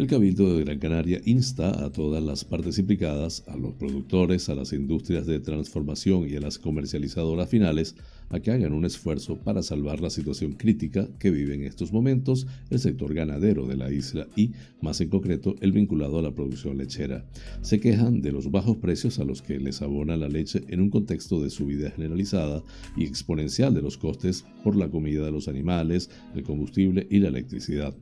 [0.00, 4.54] El Cabildo de Gran Canaria insta a todas las partes implicadas, a los productores, a
[4.54, 7.96] las industrias de transformación y a las comercializadoras finales,
[8.30, 12.46] a que hagan un esfuerzo para salvar la situación crítica que vive en estos momentos
[12.70, 16.78] el sector ganadero de la isla y, más en concreto, el vinculado a la producción
[16.78, 17.26] lechera.
[17.60, 20.90] Se quejan de los bajos precios a los que les abona la leche en un
[20.90, 22.62] contexto de subida generalizada
[22.96, 27.28] y exponencial de los costes por la comida de los animales, el combustible y la
[27.28, 27.94] electricidad.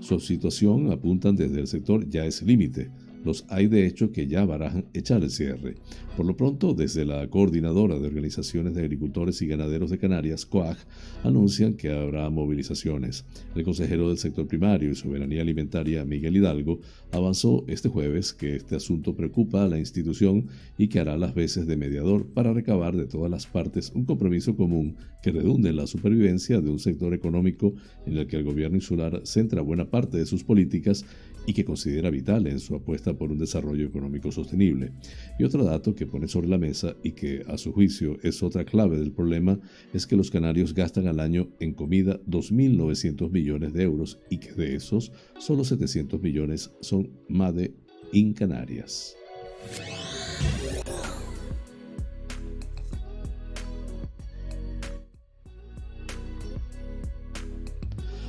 [0.00, 2.90] Su situación, apuntan desde el sector, ya es límite.
[3.24, 5.76] Los hay de hecho que ya barajan echar el cierre.
[6.16, 10.78] Por lo pronto, desde la Coordinadora de Organizaciones de Agricultores y Ganaderos de Canarias, COAG,
[11.24, 13.26] anuncian que habrá movilizaciones.
[13.54, 16.80] El consejero del sector primario y soberanía alimentaria, Miguel Hidalgo,
[17.12, 20.46] avanzó este jueves que este asunto preocupa a la institución
[20.78, 24.56] y que hará las veces de mediador para recabar de todas las partes un compromiso
[24.56, 27.74] común que redunde en la supervivencia de un sector económico
[28.06, 31.04] en el que el gobierno insular centra buena parte de sus políticas
[31.46, 34.92] y que considera vital en su apuesta por un desarrollo económico sostenible.
[35.38, 38.64] Y otro dato que pone sobre la mesa y que a su juicio es otra
[38.64, 39.58] clave del problema
[39.92, 44.52] es que los canarios gastan al año en comida 2.900 millones de euros y que
[44.52, 47.74] de esos solo 700 millones son MADE
[48.12, 49.16] in Canarias.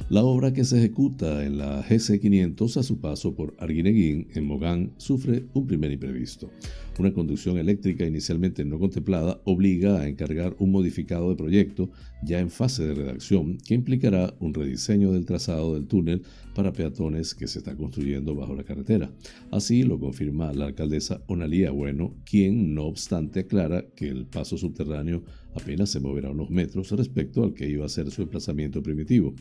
[0.10, 4.94] La obra que se ejecuta en la GC500 a su paso por Arguineguín, en Mogán,
[4.96, 6.50] sufre un primer imprevisto.
[6.98, 11.92] Una conducción eléctrica inicialmente no contemplada obliga a encargar un modificado de proyecto
[12.24, 16.22] ya en fase de redacción que implicará un rediseño del trazado del túnel
[16.56, 19.12] para peatones que se está construyendo bajo la carretera.
[19.52, 25.22] Así lo confirma la alcaldesa Onalía Bueno, quien no obstante aclara que el paso subterráneo
[25.54, 29.36] apenas se moverá unos metros respecto al que iba a ser su emplazamiento primitivo.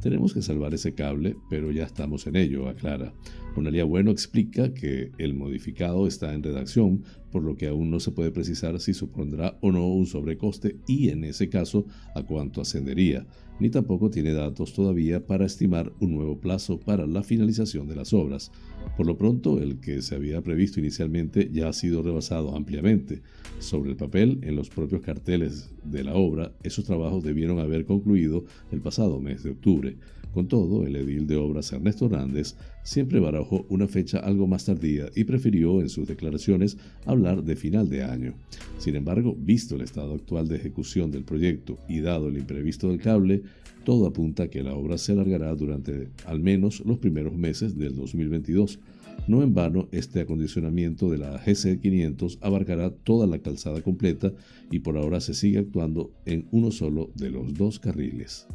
[0.00, 3.14] Tenemos que salvar ese cable, pero ya estamos en ello, aclara.
[3.56, 8.10] Onalía Bueno explica que el modificado está en redacción, por lo que aún no se
[8.10, 13.26] puede precisar si supondrá o no un sobrecoste y, en ese caso, a cuánto ascendería,
[13.60, 18.12] ni tampoco tiene datos todavía para estimar un nuevo plazo para la finalización de las
[18.12, 18.50] obras.
[18.96, 23.22] Por lo pronto, el que se había previsto inicialmente ya ha sido rebasado ampliamente.
[23.58, 28.44] Sobre el papel, en los propios carteles de la obra, esos trabajos debieron haber concluido
[28.70, 29.96] el pasado mes de octubre.
[30.32, 35.06] Con todo, el edil de obras Ernesto Hernández siempre barajó una fecha algo más tardía
[35.16, 38.34] y prefirió en sus declaraciones hablar de final de año.
[38.78, 43.00] Sin embargo, visto el estado actual de ejecución del proyecto y dado el imprevisto del
[43.00, 43.42] cable,
[43.84, 47.96] todo apunta a que la obra se alargará durante al menos los primeros meses del
[47.96, 48.78] 2022.
[49.26, 54.32] No en vano, este acondicionamiento de la GC500 abarcará toda la calzada completa
[54.70, 58.46] y por ahora se sigue actuando en uno solo de los dos carriles.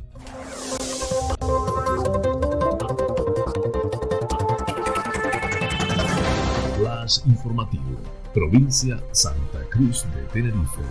[7.26, 7.98] Informativo,
[8.36, 10.82] provincia Santa Cruz de Tenerife.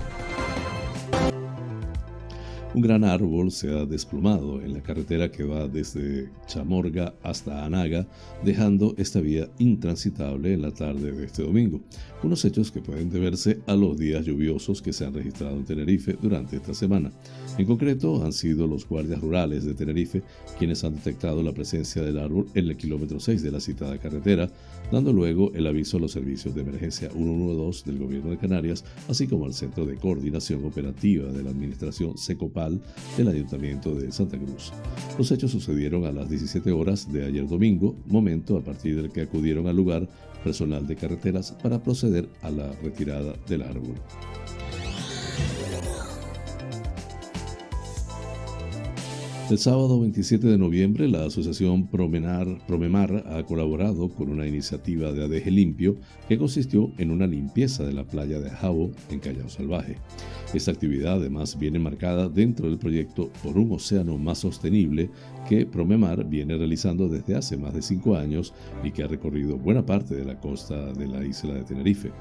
[2.75, 8.07] Un gran árbol se ha desplomado en la carretera que va desde Chamorga hasta Anaga,
[8.45, 11.81] dejando esta vía intransitable en la tarde de este domingo.
[12.23, 16.19] Unos hechos que pueden deberse a los días lluviosos que se han registrado en Tenerife
[16.21, 17.13] durante esta semana.
[17.59, 20.23] En concreto, han sido los guardias rurales de Tenerife
[20.61, 24.49] quienes han detectado la presencia del árbol en el kilómetro 6 de la citada carretera,
[24.93, 29.27] dando luego el aviso a los servicios de emergencia 112 del Gobierno de Canarias, así
[29.27, 32.81] como al Centro de Coordinación Operativa de la Administración SECOPAL
[33.17, 34.73] del Ayuntamiento de Santa Cruz.
[35.19, 39.23] Los hechos sucedieron a las 17 horas de ayer domingo, momento a partir del que
[39.23, 40.09] acudieron al lugar
[40.45, 43.97] personal de carreteras para proceder a la retirada del árbol.
[49.51, 55.25] El sábado 27 de noviembre, la asociación Promenar, Promemar ha colaborado con una iniciativa de
[55.25, 55.97] adeje limpio
[56.29, 59.97] que consistió en una limpieza de la playa de Jabo en Callao Salvaje.
[60.53, 65.09] Esta actividad además viene marcada dentro del proyecto Por un Océano Más Sostenible
[65.49, 68.53] que Promemar viene realizando desde hace más de cinco años
[68.85, 72.13] y que ha recorrido buena parte de la costa de la isla de Tenerife.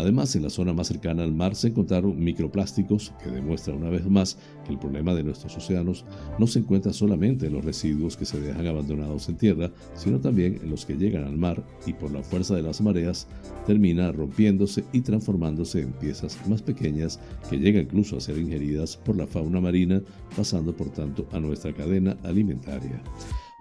[0.00, 4.04] Además, en la zona más cercana al mar se encontraron microplásticos que demuestra una vez
[4.06, 6.04] más que el problema de nuestros océanos
[6.40, 10.58] no se encuentra solamente en los residuos que se dejan abandonados en tierra, sino también
[10.60, 13.28] en los que llegan al mar y por la fuerza de las mareas
[13.64, 19.16] termina rompiéndose y transformándose en piezas más pequeñas que llegan incluso a ser ingeridas por
[19.16, 20.02] la fauna marina,
[20.36, 22.71] pasando por tanto a nuestra cadena alimentaria.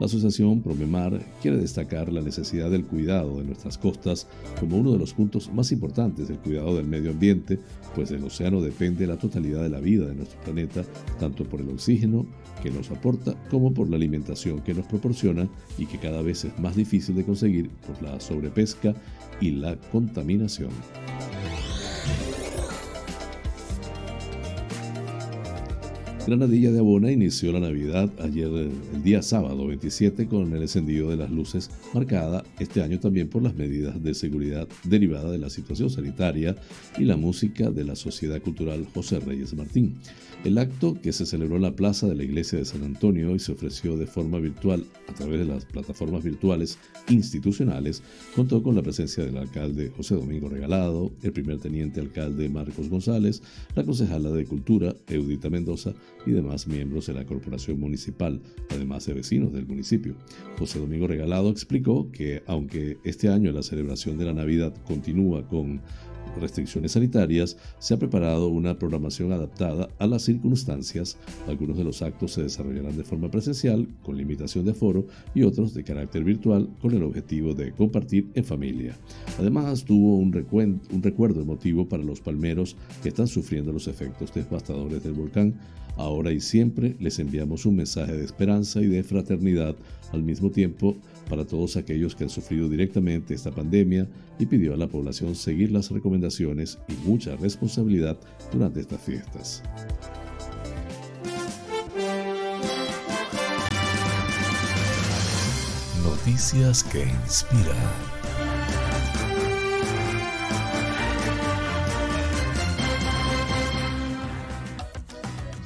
[0.01, 4.27] La asociación Promemar quiere destacar la necesidad del cuidado de nuestras costas
[4.59, 7.59] como uno de los puntos más importantes del cuidado del medio ambiente,
[7.93, 10.83] pues del océano depende la totalidad de la vida de nuestro planeta,
[11.19, 12.25] tanto por el oxígeno
[12.63, 15.47] que nos aporta como por la alimentación que nos proporciona
[15.77, 18.95] y que cada vez es más difícil de conseguir por la sobrepesca
[19.39, 20.71] y la contaminación.
[26.25, 31.17] Granadilla de Abona inició la Navidad ayer, el día sábado 27, con el encendido de
[31.17, 35.89] las luces, marcada este año también por las medidas de seguridad derivada de la situación
[35.89, 36.55] sanitaria
[36.99, 39.95] y la música de la Sociedad Cultural José Reyes Martín.
[40.43, 43.39] El acto, que se celebró en la plaza de la iglesia de San Antonio y
[43.39, 48.01] se ofreció de forma virtual a través de las plataformas virtuales institucionales,
[48.35, 53.43] contó con la presencia del alcalde José Domingo Regalado, el primer teniente alcalde Marcos González,
[53.75, 55.93] la concejala de Cultura Eudita Mendoza
[56.25, 60.15] y demás miembros de la corporación municipal, además de vecinos del municipio.
[60.57, 65.81] José Domingo Regalado explicó que aunque este año la celebración de la Navidad continúa con
[66.39, 71.17] restricciones sanitarias, se ha preparado una programación adaptada a las circunstancias.
[71.47, 75.73] Algunos de los actos se desarrollarán de forma presencial, con limitación de aforo, y otros
[75.73, 78.97] de carácter virtual, con el objetivo de compartir en familia.
[79.39, 80.33] Además, tuvo un,
[80.91, 85.59] un recuerdo emotivo para los palmeros que están sufriendo los efectos devastadores del volcán.
[86.01, 89.75] Ahora y siempre les enviamos un mensaje de esperanza y de fraternidad
[90.11, 90.95] al mismo tiempo
[91.29, 94.07] para todos aquellos que han sufrido directamente esta pandemia
[94.39, 98.17] y pidió a la población seguir las recomendaciones y mucha responsabilidad
[98.51, 99.61] durante estas fiestas.
[106.03, 108.20] Noticias que inspiran.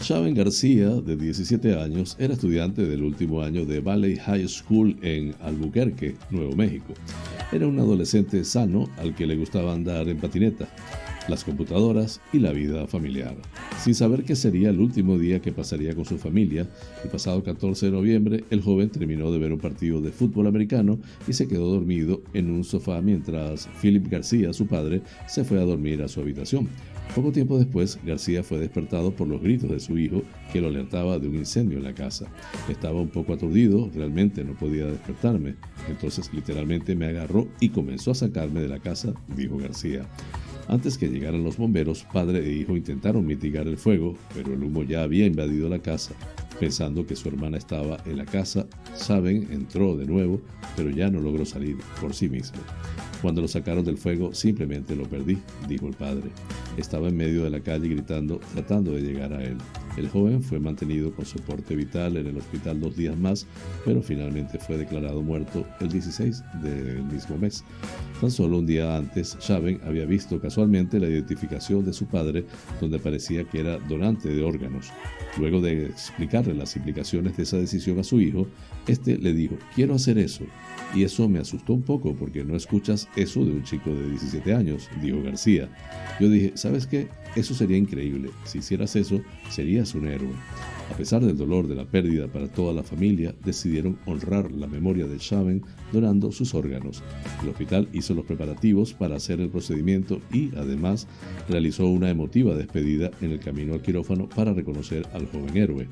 [0.06, 5.34] Chávez García, de 17 años, era estudiante del último año de Valley High School en
[5.42, 6.94] Albuquerque, Nuevo México.
[7.52, 10.68] Era un adolescente sano al que le gustaba andar en patineta,
[11.28, 13.36] las computadoras y la vida familiar.
[13.80, 16.68] Sin saber que sería el último día que pasaría con su familia,
[17.04, 21.00] el pasado 14 de noviembre el joven terminó de ver un partido de fútbol americano
[21.28, 25.66] y se quedó dormido en un sofá mientras Philip García, su padre, se fue a
[25.66, 26.70] dormir a su habitación.
[27.14, 31.18] Poco tiempo después, García fue despertado por los gritos de su hijo que lo alertaba
[31.20, 32.28] de un incendio en la casa.
[32.68, 35.56] Estaba un poco aturdido, realmente no podía despertarme.
[35.90, 40.06] Entonces literalmente me agarró y comenzó a sacarme de la casa, dijo García.
[40.68, 44.84] Antes que llegaran los bomberos, padre e hijo intentaron mitigar el fuego, pero el humo
[44.84, 46.16] ya había invadido la casa.
[46.60, 50.42] Pensando que su hermana estaba en la casa, Saben entró de nuevo,
[50.76, 52.58] pero ya no logró salir por sí mismo.
[53.26, 56.30] Cuando lo sacaron del fuego, simplemente lo perdí, dijo el padre.
[56.78, 59.58] Estaba en medio de la calle gritando, tratando de llegar a él.
[59.98, 63.48] El joven fue mantenido con soporte vital en el hospital dos días más,
[63.86, 67.64] pero finalmente fue declarado muerto el 16 del mismo mes.
[68.20, 72.46] Tan solo un día antes, Chaven había visto casualmente la identificación de su padre,
[72.82, 74.92] donde parecía que era donante de órganos.
[75.38, 78.48] Luego de explicarle las implicaciones de esa decisión a su hijo,
[78.88, 80.44] este le dijo, quiero hacer eso.
[80.94, 84.54] Y eso me asustó un poco porque no escuchas eso de un chico de 17
[84.54, 85.70] años, dijo García.
[86.20, 87.08] Yo dije, ¿sabes qué?
[87.36, 88.32] Eso sería increíble.
[88.46, 90.34] Si hicieras eso, serías un héroe.
[90.92, 95.08] A pesar del dolor de la pérdida para toda la familia, decidieron honrar la memoria
[95.08, 97.04] de Chaven donando sus órganos.
[97.44, 101.08] El hospital hizo los preparativos para hacer el procedimiento y, además,
[101.50, 105.88] realizó una emotiva despedida en el camino al quirófano para reconocer al joven héroe.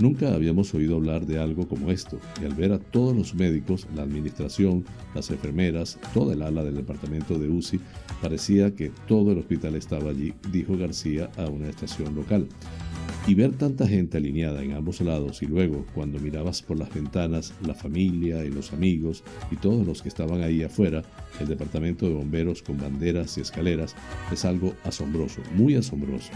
[0.00, 3.86] Nunca habíamos oído hablar de algo como esto, y al ver a todos los médicos,
[3.94, 7.80] la administración, las enfermeras, toda el ala del departamento de UCI,
[8.20, 12.48] parecía que todo el hospital estaba allí, dijo García a una estación local.
[13.26, 17.54] Y ver tanta gente alineada en ambos lados y luego, cuando mirabas por las ventanas,
[17.66, 21.02] la familia y los amigos y todos los que estaban ahí afuera,
[21.40, 23.96] el departamento de bomberos con banderas y escaleras,
[24.30, 26.30] es algo asombroso, muy asombroso.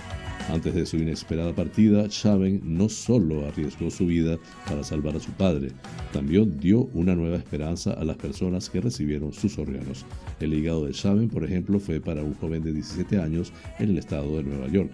[0.51, 5.32] Antes de su inesperada partida, Chaven no solo arriesgó su vida para salvar a su
[5.32, 5.72] padre,
[6.14, 10.07] también dio una nueva esperanza a las personas que recibieron sus órganos.
[10.41, 13.99] El hígado de Chaven, por ejemplo, fue para un joven de 17 años en el
[13.99, 14.91] estado de Nueva York.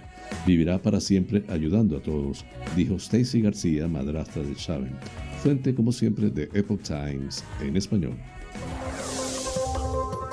[0.47, 2.45] Vivirá para siempre ayudando a todos,
[2.77, 4.97] dijo Stacy García, madrastra de Chaven.
[5.43, 8.15] Fuente, como siempre, de Epoch Times en español.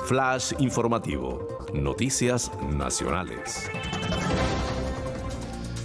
[0.06, 1.48] Flash informativo.
[1.74, 3.70] Noticias nacionales.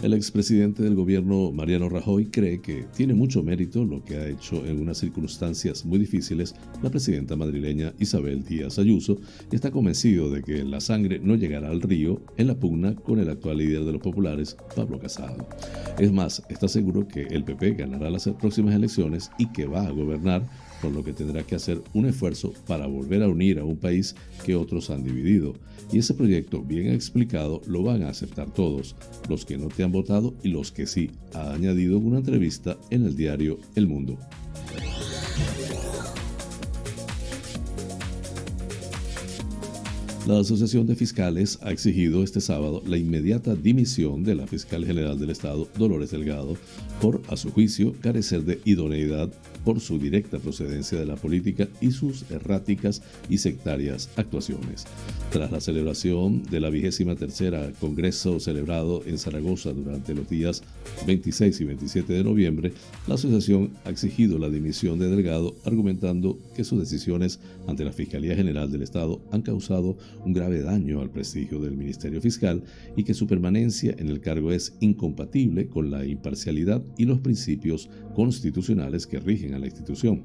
[0.03, 4.63] El expresidente del gobierno, Mariano Rajoy, cree que tiene mucho mérito lo que ha hecho
[4.63, 9.17] en unas circunstancias muy difíciles la presidenta madrileña Isabel Díaz Ayuso
[9.51, 13.17] y está convencido de que la sangre no llegará al río en la pugna con
[13.17, 15.49] el actual líder de los populares, Pablo Casado.
[15.97, 19.91] Es más, está seguro que el PP ganará las próximas elecciones y que va a
[19.91, 20.47] gobernar
[20.81, 24.15] por lo que tendrá que hacer un esfuerzo para volver a unir a un país
[24.45, 25.55] que otros han dividido.
[25.91, 28.95] Y ese proyecto, bien explicado, lo van a aceptar todos,
[29.29, 32.77] los que no te han votado y los que sí, ha añadido en una entrevista
[32.89, 34.17] en el diario El Mundo.
[40.27, 45.17] La Asociación de Fiscales ha exigido este sábado la inmediata dimisión de la fiscal general
[45.17, 46.57] del Estado, Dolores Delgado,
[46.99, 49.31] por, a su juicio, carecer de idoneidad
[49.63, 54.85] por su directa procedencia de la política y sus erráticas y sectarias actuaciones.
[55.31, 60.63] Tras la celebración de la vigésima tercera Congreso celebrado en Zaragoza durante los días
[61.05, 62.73] 26 y 27 de noviembre,
[63.07, 68.35] la asociación ha exigido la dimisión de Delgado, argumentando que sus decisiones ante la Fiscalía
[68.35, 72.63] General del Estado han causado un grave daño al prestigio del Ministerio Fiscal
[72.95, 77.89] y que su permanencia en el cargo es incompatible con la imparcialidad y los principios
[78.15, 80.23] constitucionales que rigen la institución.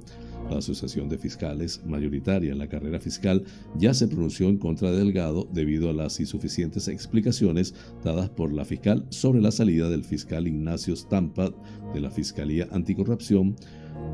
[0.50, 3.44] La Asociación de Fiscales, mayoritaria en la carrera fiscal,
[3.78, 8.64] ya se pronunció en contra de Delgado debido a las insuficientes explicaciones dadas por la
[8.64, 11.52] fiscal sobre la salida del fiscal Ignacio Stampa
[11.94, 13.56] de la Fiscalía Anticorrupción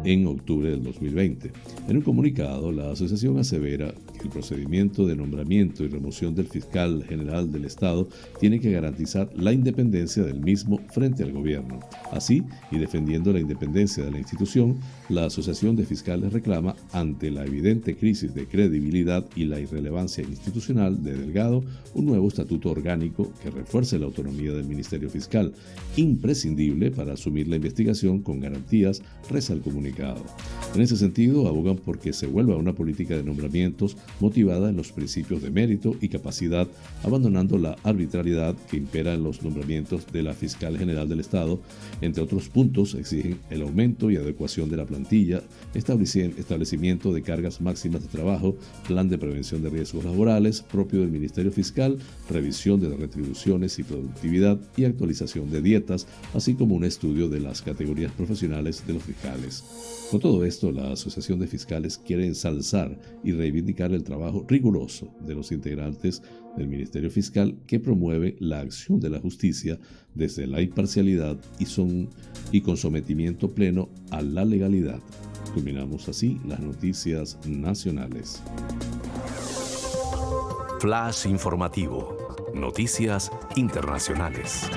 [0.04, 1.52] en octubre del 2020.
[1.88, 3.94] En un comunicado, la asociación asevera
[4.24, 8.08] el procedimiento de nombramiento y remoción del fiscal general del Estado
[8.40, 11.80] tiene que garantizar la independencia del mismo frente al gobierno.
[12.12, 17.44] Así, y defendiendo la independencia de la institución, la Asociación de Fiscales reclama, ante la
[17.44, 21.62] evidente crisis de credibilidad y la irrelevancia institucional de Delgado,
[21.94, 25.52] un nuevo estatuto orgánico que refuerce la autonomía del Ministerio Fiscal,
[25.96, 30.24] imprescindible para asumir la investigación con garantías, reza el comunicado.
[30.74, 34.92] En ese sentido, abogan por que se vuelva una política de nombramientos motivada en los
[34.92, 36.68] principios de mérito y capacidad,
[37.02, 41.60] abandonando la arbitrariedad que impera en los nombramientos de la Fiscal General del Estado.
[42.00, 45.42] Entre otros puntos, exigen el aumento y adecuación de la plantilla,
[45.74, 48.56] establecimiento de cargas máximas de trabajo,
[48.86, 51.98] plan de prevención de riesgos laborales propio del Ministerio Fiscal,
[52.30, 57.62] revisión de retribuciones y productividad y actualización de dietas, así como un estudio de las
[57.62, 59.64] categorías profesionales de los fiscales.
[60.10, 65.34] Con todo esto, la Asociación de Fiscales quiere ensalzar y reivindicar el trabajo riguroso de
[65.34, 66.22] los integrantes
[66.56, 69.78] del Ministerio Fiscal que promueve la acción de la justicia
[70.14, 72.08] desde la imparcialidad y, son,
[72.52, 75.00] y con sometimiento pleno a la legalidad.
[75.54, 78.42] Culminamos así las noticias nacionales.
[80.80, 82.16] Flash informativo.
[82.54, 84.68] Noticias internacionales.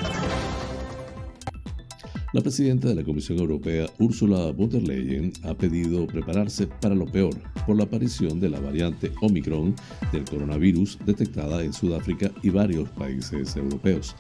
[2.34, 7.06] La presidenta de la Comisión Europea, Ursula von der Leyen, ha pedido prepararse para lo
[7.06, 7.36] peor
[7.68, 9.76] por la aparición de la variante Omicron
[10.14, 14.16] del coronavirus detectada en Sudáfrica y varios países europeos.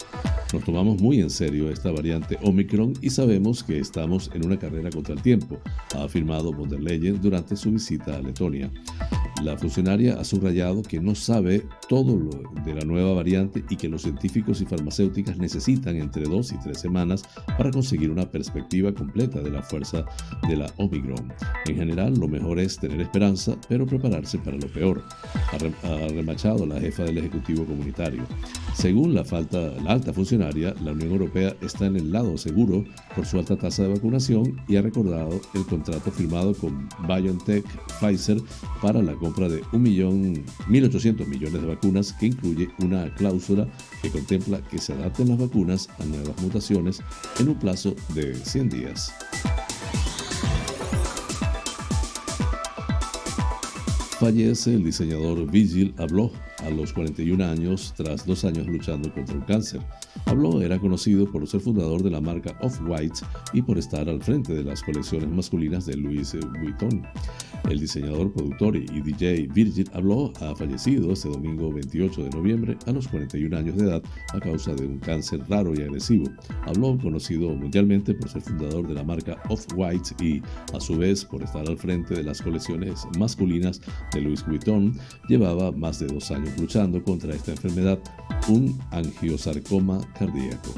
[0.51, 4.89] Nos tomamos muy en serio esta variante Omicron y sabemos que estamos en una carrera
[4.89, 5.62] contra el tiempo,
[5.95, 8.70] ha afirmado von der Leyen durante su visita a Letonia.
[9.41, 12.30] La funcionaria ha subrayado que no sabe todo lo
[12.64, 16.80] de la nueva variante y que los científicos y farmacéuticas necesitan entre dos y tres
[16.80, 17.24] semanas
[17.57, 20.05] para conseguir una perspectiva completa de la fuerza
[20.47, 21.31] de la Omicron.
[21.67, 25.03] En general, lo mejor es tener esperanza, pero prepararse para lo peor,
[25.51, 28.23] ha remachado la jefa del Ejecutivo Comunitario.
[28.73, 32.83] Según la, falta, la alta funcionaria, la Unión Europea está en el lado seguro
[33.15, 37.65] por su alta tasa de vacunación y ha recordado el contrato firmado con BioNTech
[37.99, 38.37] Pfizer
[38.81, 43.67] para la compra de 1.800 millones de vacunas que incluye una cláusula
[44.01, 47.01] que contempla que se adapten las vacunas a nuevas mutaciones
[47.39, 49.13] en un plazo de 100 días.
[54.19, 59.45] Fallece el diseñador Vigil Abloh a los 41 años tras dos años luchando contra el
[59.45, 59.81] cáncer.
[60.25, 63.21] Habló era conocido por ser fundador de la marca Off-White
[63.53, 67.01] y por estar al frente de las colecciones masculinas de Louis Vuitton.
[67.70, 72.91] El diseñador, productor y DJ Virgil Habló ha fallecido este domingo 28 de noviembre a
[72.91, 74.03] los 41 años de edad
[74.34, 76.26] a causa de un cáncer raro y agresivo.
[76.66, 80.41] Habló, conocido mundialmente por ser fundador de la marca Off-White y,
[80.76, 83.80] a su vez, por estar al frente de las colecciones masculinas
[84.14, 84.97] de Louis Vuitton,
[85.30, 87.99] llevaba más de dos años luchando contra esta enfermedad,
[88.49, 90.74] un angiosarcoma cardíaco.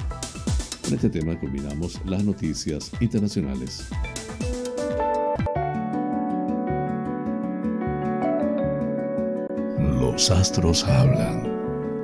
[0.83, 3.87] Con este tema culminamos las noticias internacionales.
[10.13, 11.41] Los astros hablan.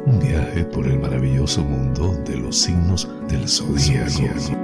[0.08, 4.58] Un viaje por el maravilloso mundo de los signos del zodiaco.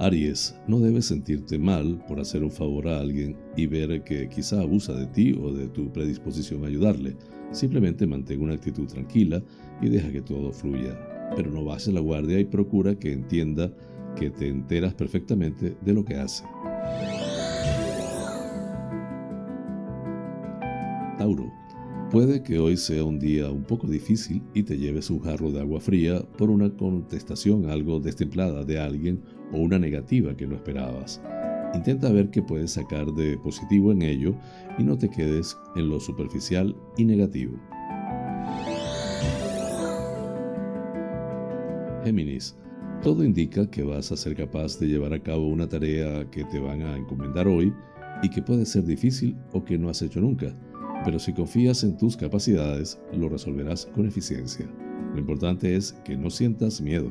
[0.00, 4.60] Aries, no debes sentirte mal por hacer un favor a alguien y ver que quizá
[4.60, 7.16] abusa de ti o de tu predisposición a ayudarle.
[7.52, 9.42] Simplemente mantén una actitud tranquila
[9.80, 10.94] y deja que todo fluya.
[11.34, 13.72] Pero no bajes la guardia y procura que entienda
[14.14, 16.44] que te enteras perfectamente de lo que hace.
[21.18, 21.52] Tauro,
[22.12, 25.60] puede que hoy sea un día un poco difícil y te lleves un jarro de
[25.60, 29.20] agua fría por una contestación algo destemplada de alguien
[29.52, 31.20] o una negativa que no esperabas.
[31.74, 34.32] Intenta ver qué puedes sacar de positivo en ello
[34.78, 37.58] y no te quedes en lo superficial y negativo.
[42.04, 42.56] Géminis,
[43.02, 46.60] todo indica que vas a ser capaz de llevar a cabo una tarea que te
[46.60, 47.72] van a encomendar hoy
[48.22, 50.56] y que puede ser difícil o que no has hecho nunca,
[51.04, 54.68] pero si confías en tus capacidades lo resolverás con eficiencia.
[55.12, 57.10] Lo importante es que no sientas miedo.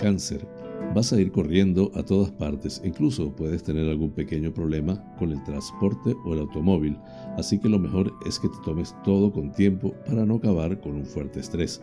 [0.00, 0.46] Cáncer.
[0.94, 5.42] Vas a ir corriendo a todas partes, incluso puedes tener algún pequeño problema con el
[5.42, 6.98] transporte o el automóvil,
[7.38, 10.96] así que lo mejor es que te tomes todo con tiempo para no acabar con
[10.96, 11.80] un fuerte estrés.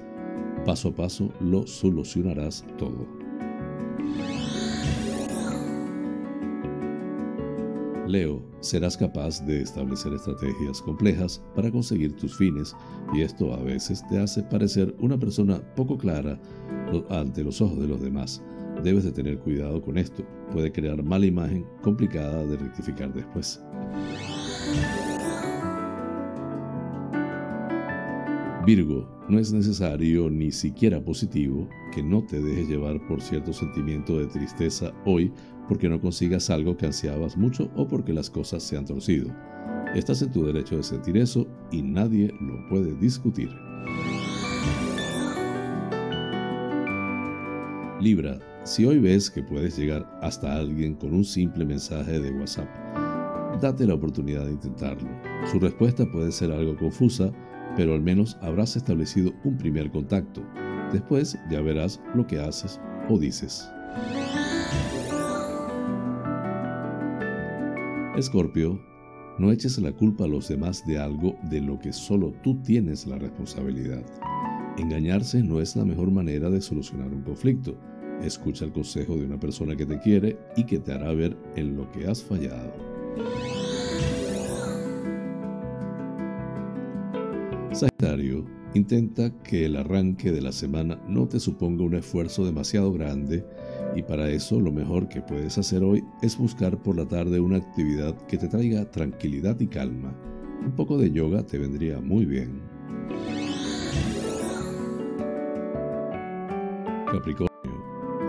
[0.63, 3.18] Paso a paso lo solucionarás todo.
[8.09, 12.75] Leo, serás capaz de establecer estrategias complejas para conseguir tus fines
[13.13, 16.39] y esto a veces te hace parecer una persona poco clara
[17.11, 18.43] ante los ojos de los demás.
[18.83, 23.61] Debes de tener cuidado con esto, puede crear mala imagen complicada de rectificar después.
[28.65, 34.17] Virgo, no es necesario ni siquiera positivo que no te dejes llevar por cierto sentimiento
[34.17, 35.31] de tristeza hoy
[35.69, 39.33] porque no consigas algo que ansiabas mucho o porque las cosas se han torcido.
[39.95, 43.49] Estás en tu derecho de sentir eso y nadie lo puede discutir.
[48.01, 52.69] Libra, si hoy ves que puedes llegar hasta alguien con un simple mensaje de WhatsApp,
[53.61, 55.09] date la oportunidad de intentarlo.
[55.51, 57.31] Su respuesta puede ser algo confusa,
[57.75, 60.43] pero al menos habrás establecido un primer contacto.
[60.91, 63.69] Después ya verás lo que haces o dices.
[68.19, 68.77] Escorpio,
[69.37, 73.07] no eches la culpa a los demás de algo de lo que solo tú tienes
[73.07, 74.03] la responsabilidad.
[74.77, 77.77] Engañarse no es la mejor manera de solucionar un conflicto.
[78.21, 81.77] Escucha el consejo de una persona que te quiere y que te hará ver en
[81.77, 82.73] lo que has fallado.
[87.71, 93.45] Sagitario, intenta que el arranque de la semana no te suponga un esfuerzo demasiado grande
[93.95, 97.57] y para eso lo mejor que puedes hacer hoy es buscar por la tarde una
[97.57, 100.15] actividad que te traiga tranquilidad y calma.
[100.63, 102.61] Un poco de yoga te vendría muy bien.
[107.11, 107.49] Capricornio,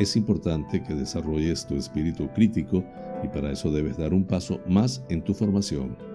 [0.01, 2.82] es importante que desarrolles tu espíritu crítico
[3.22, 6.10] y para eso debes dar un paso más en tu formación.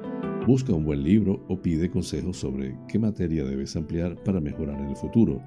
[0.47, 4.89] Busca un buen libro o pide consejos sobre qué materia debes ampliar para mejorar en
[4.89, 5.41] el futuro.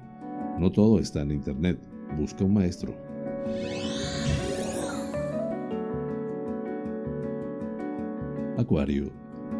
[0.59, 1.79] No todo está en Internet,
[2.17, 2.95] busca un maestro.
[8.57, 9.09] Acuario,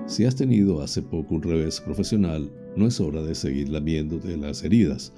[0.06, 4.64] si has tenido hace poco un revés profesional, no es hora de seguir lamiéndote las
[4.64, 5.14] heridas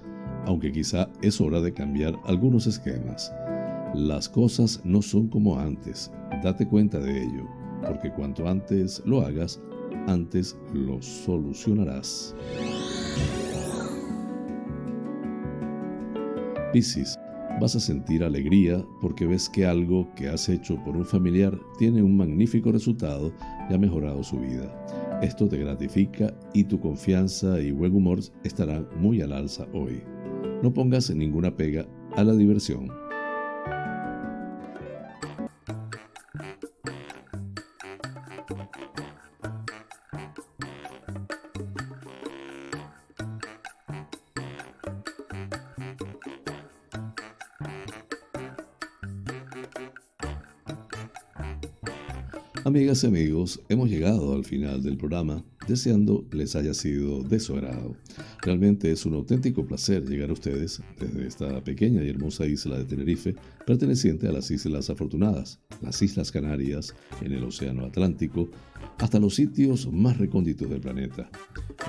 [0.45, 3.31] aunque quizá es hora de cambiar algunos esquemas.
[3.93, 6.11] Las cosas no son como antes,
[6.43, 7.45] date cuenta de ello,
[7.85, 9.61] porque cuanto antes lo hagas,
[10.07, 12.35] antes lo solucionarás.
[16.73, 17.17] Piscis,
[17.59, 22.01] vas a sentir alegría porque ves que algo que has hecho por un familiar tiene
[22.01, 23.33] un magnífico resultado
[23.69, 24.73] y ha mejorado su vida.
[25.21, 30.01] Esto te gratifica y tu confianza y buen humor estarán muy al alza hoy.
[30.63, 31.85] No pongas ninguna pega
[32.15, 33.00] a la diversión.
[52.91, 57.95] Amigos, hemos llegado al final del programa, deseando les haya sido de su agrado.
[58.41, 62.83] Realmente es un auténtico placer llegar a ustedes desde esta pequeña y hermosa isla de
[62.83, 63.33] Tenerife,
[63.65, 68.49] perteneciente a las Islas Afortunadas, las Islas Canarias, en el Océano Atlántico,
[68.97, 71.29] hasta los sitios más recónditos del planeta.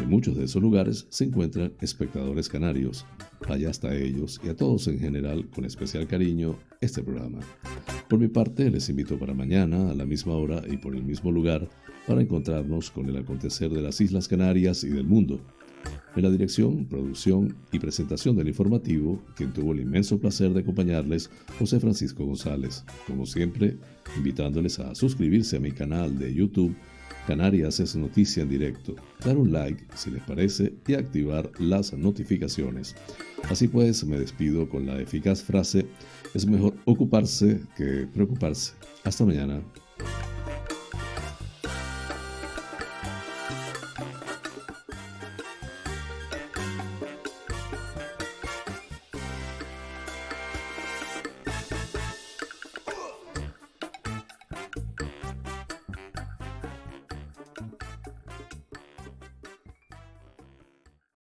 [0.00, 3.04] En muchos de esos lugares se encuentran espectadores canarios,
[3.48, 7.40] vaya hasta ellos y a todos en general con especial cariño este programa.
[8.08, 11.30] Por mi parte, les invito para mañana a la misma hora y por el mismo
[11.30, 11.68] lugar
[12.06, 15.40] para encontrarnos con el acontecer de las Islas Canarias y del mundo.
[16.14, 21.30] En la dirección, producción y presentación del informativo, quien tuvo el inmenso placer de acompañarles,
[21.58, 22.84] José Francisco González.
[23.06, 23.78] Como siempre,
[24.16, 26.76] invitándoles a suscribirse a mi canal de YouTube
[27.26, 32.96] Canarias es noticia en directo, dar un like si les parece y activar las notificaciones.
[33.48, 35.86] Así pues, me despido con la eficaz frase,
[36.34, 38.72] es mejor ocuparse que preocuparse.
[39.04, 39.62] Hasta mañana.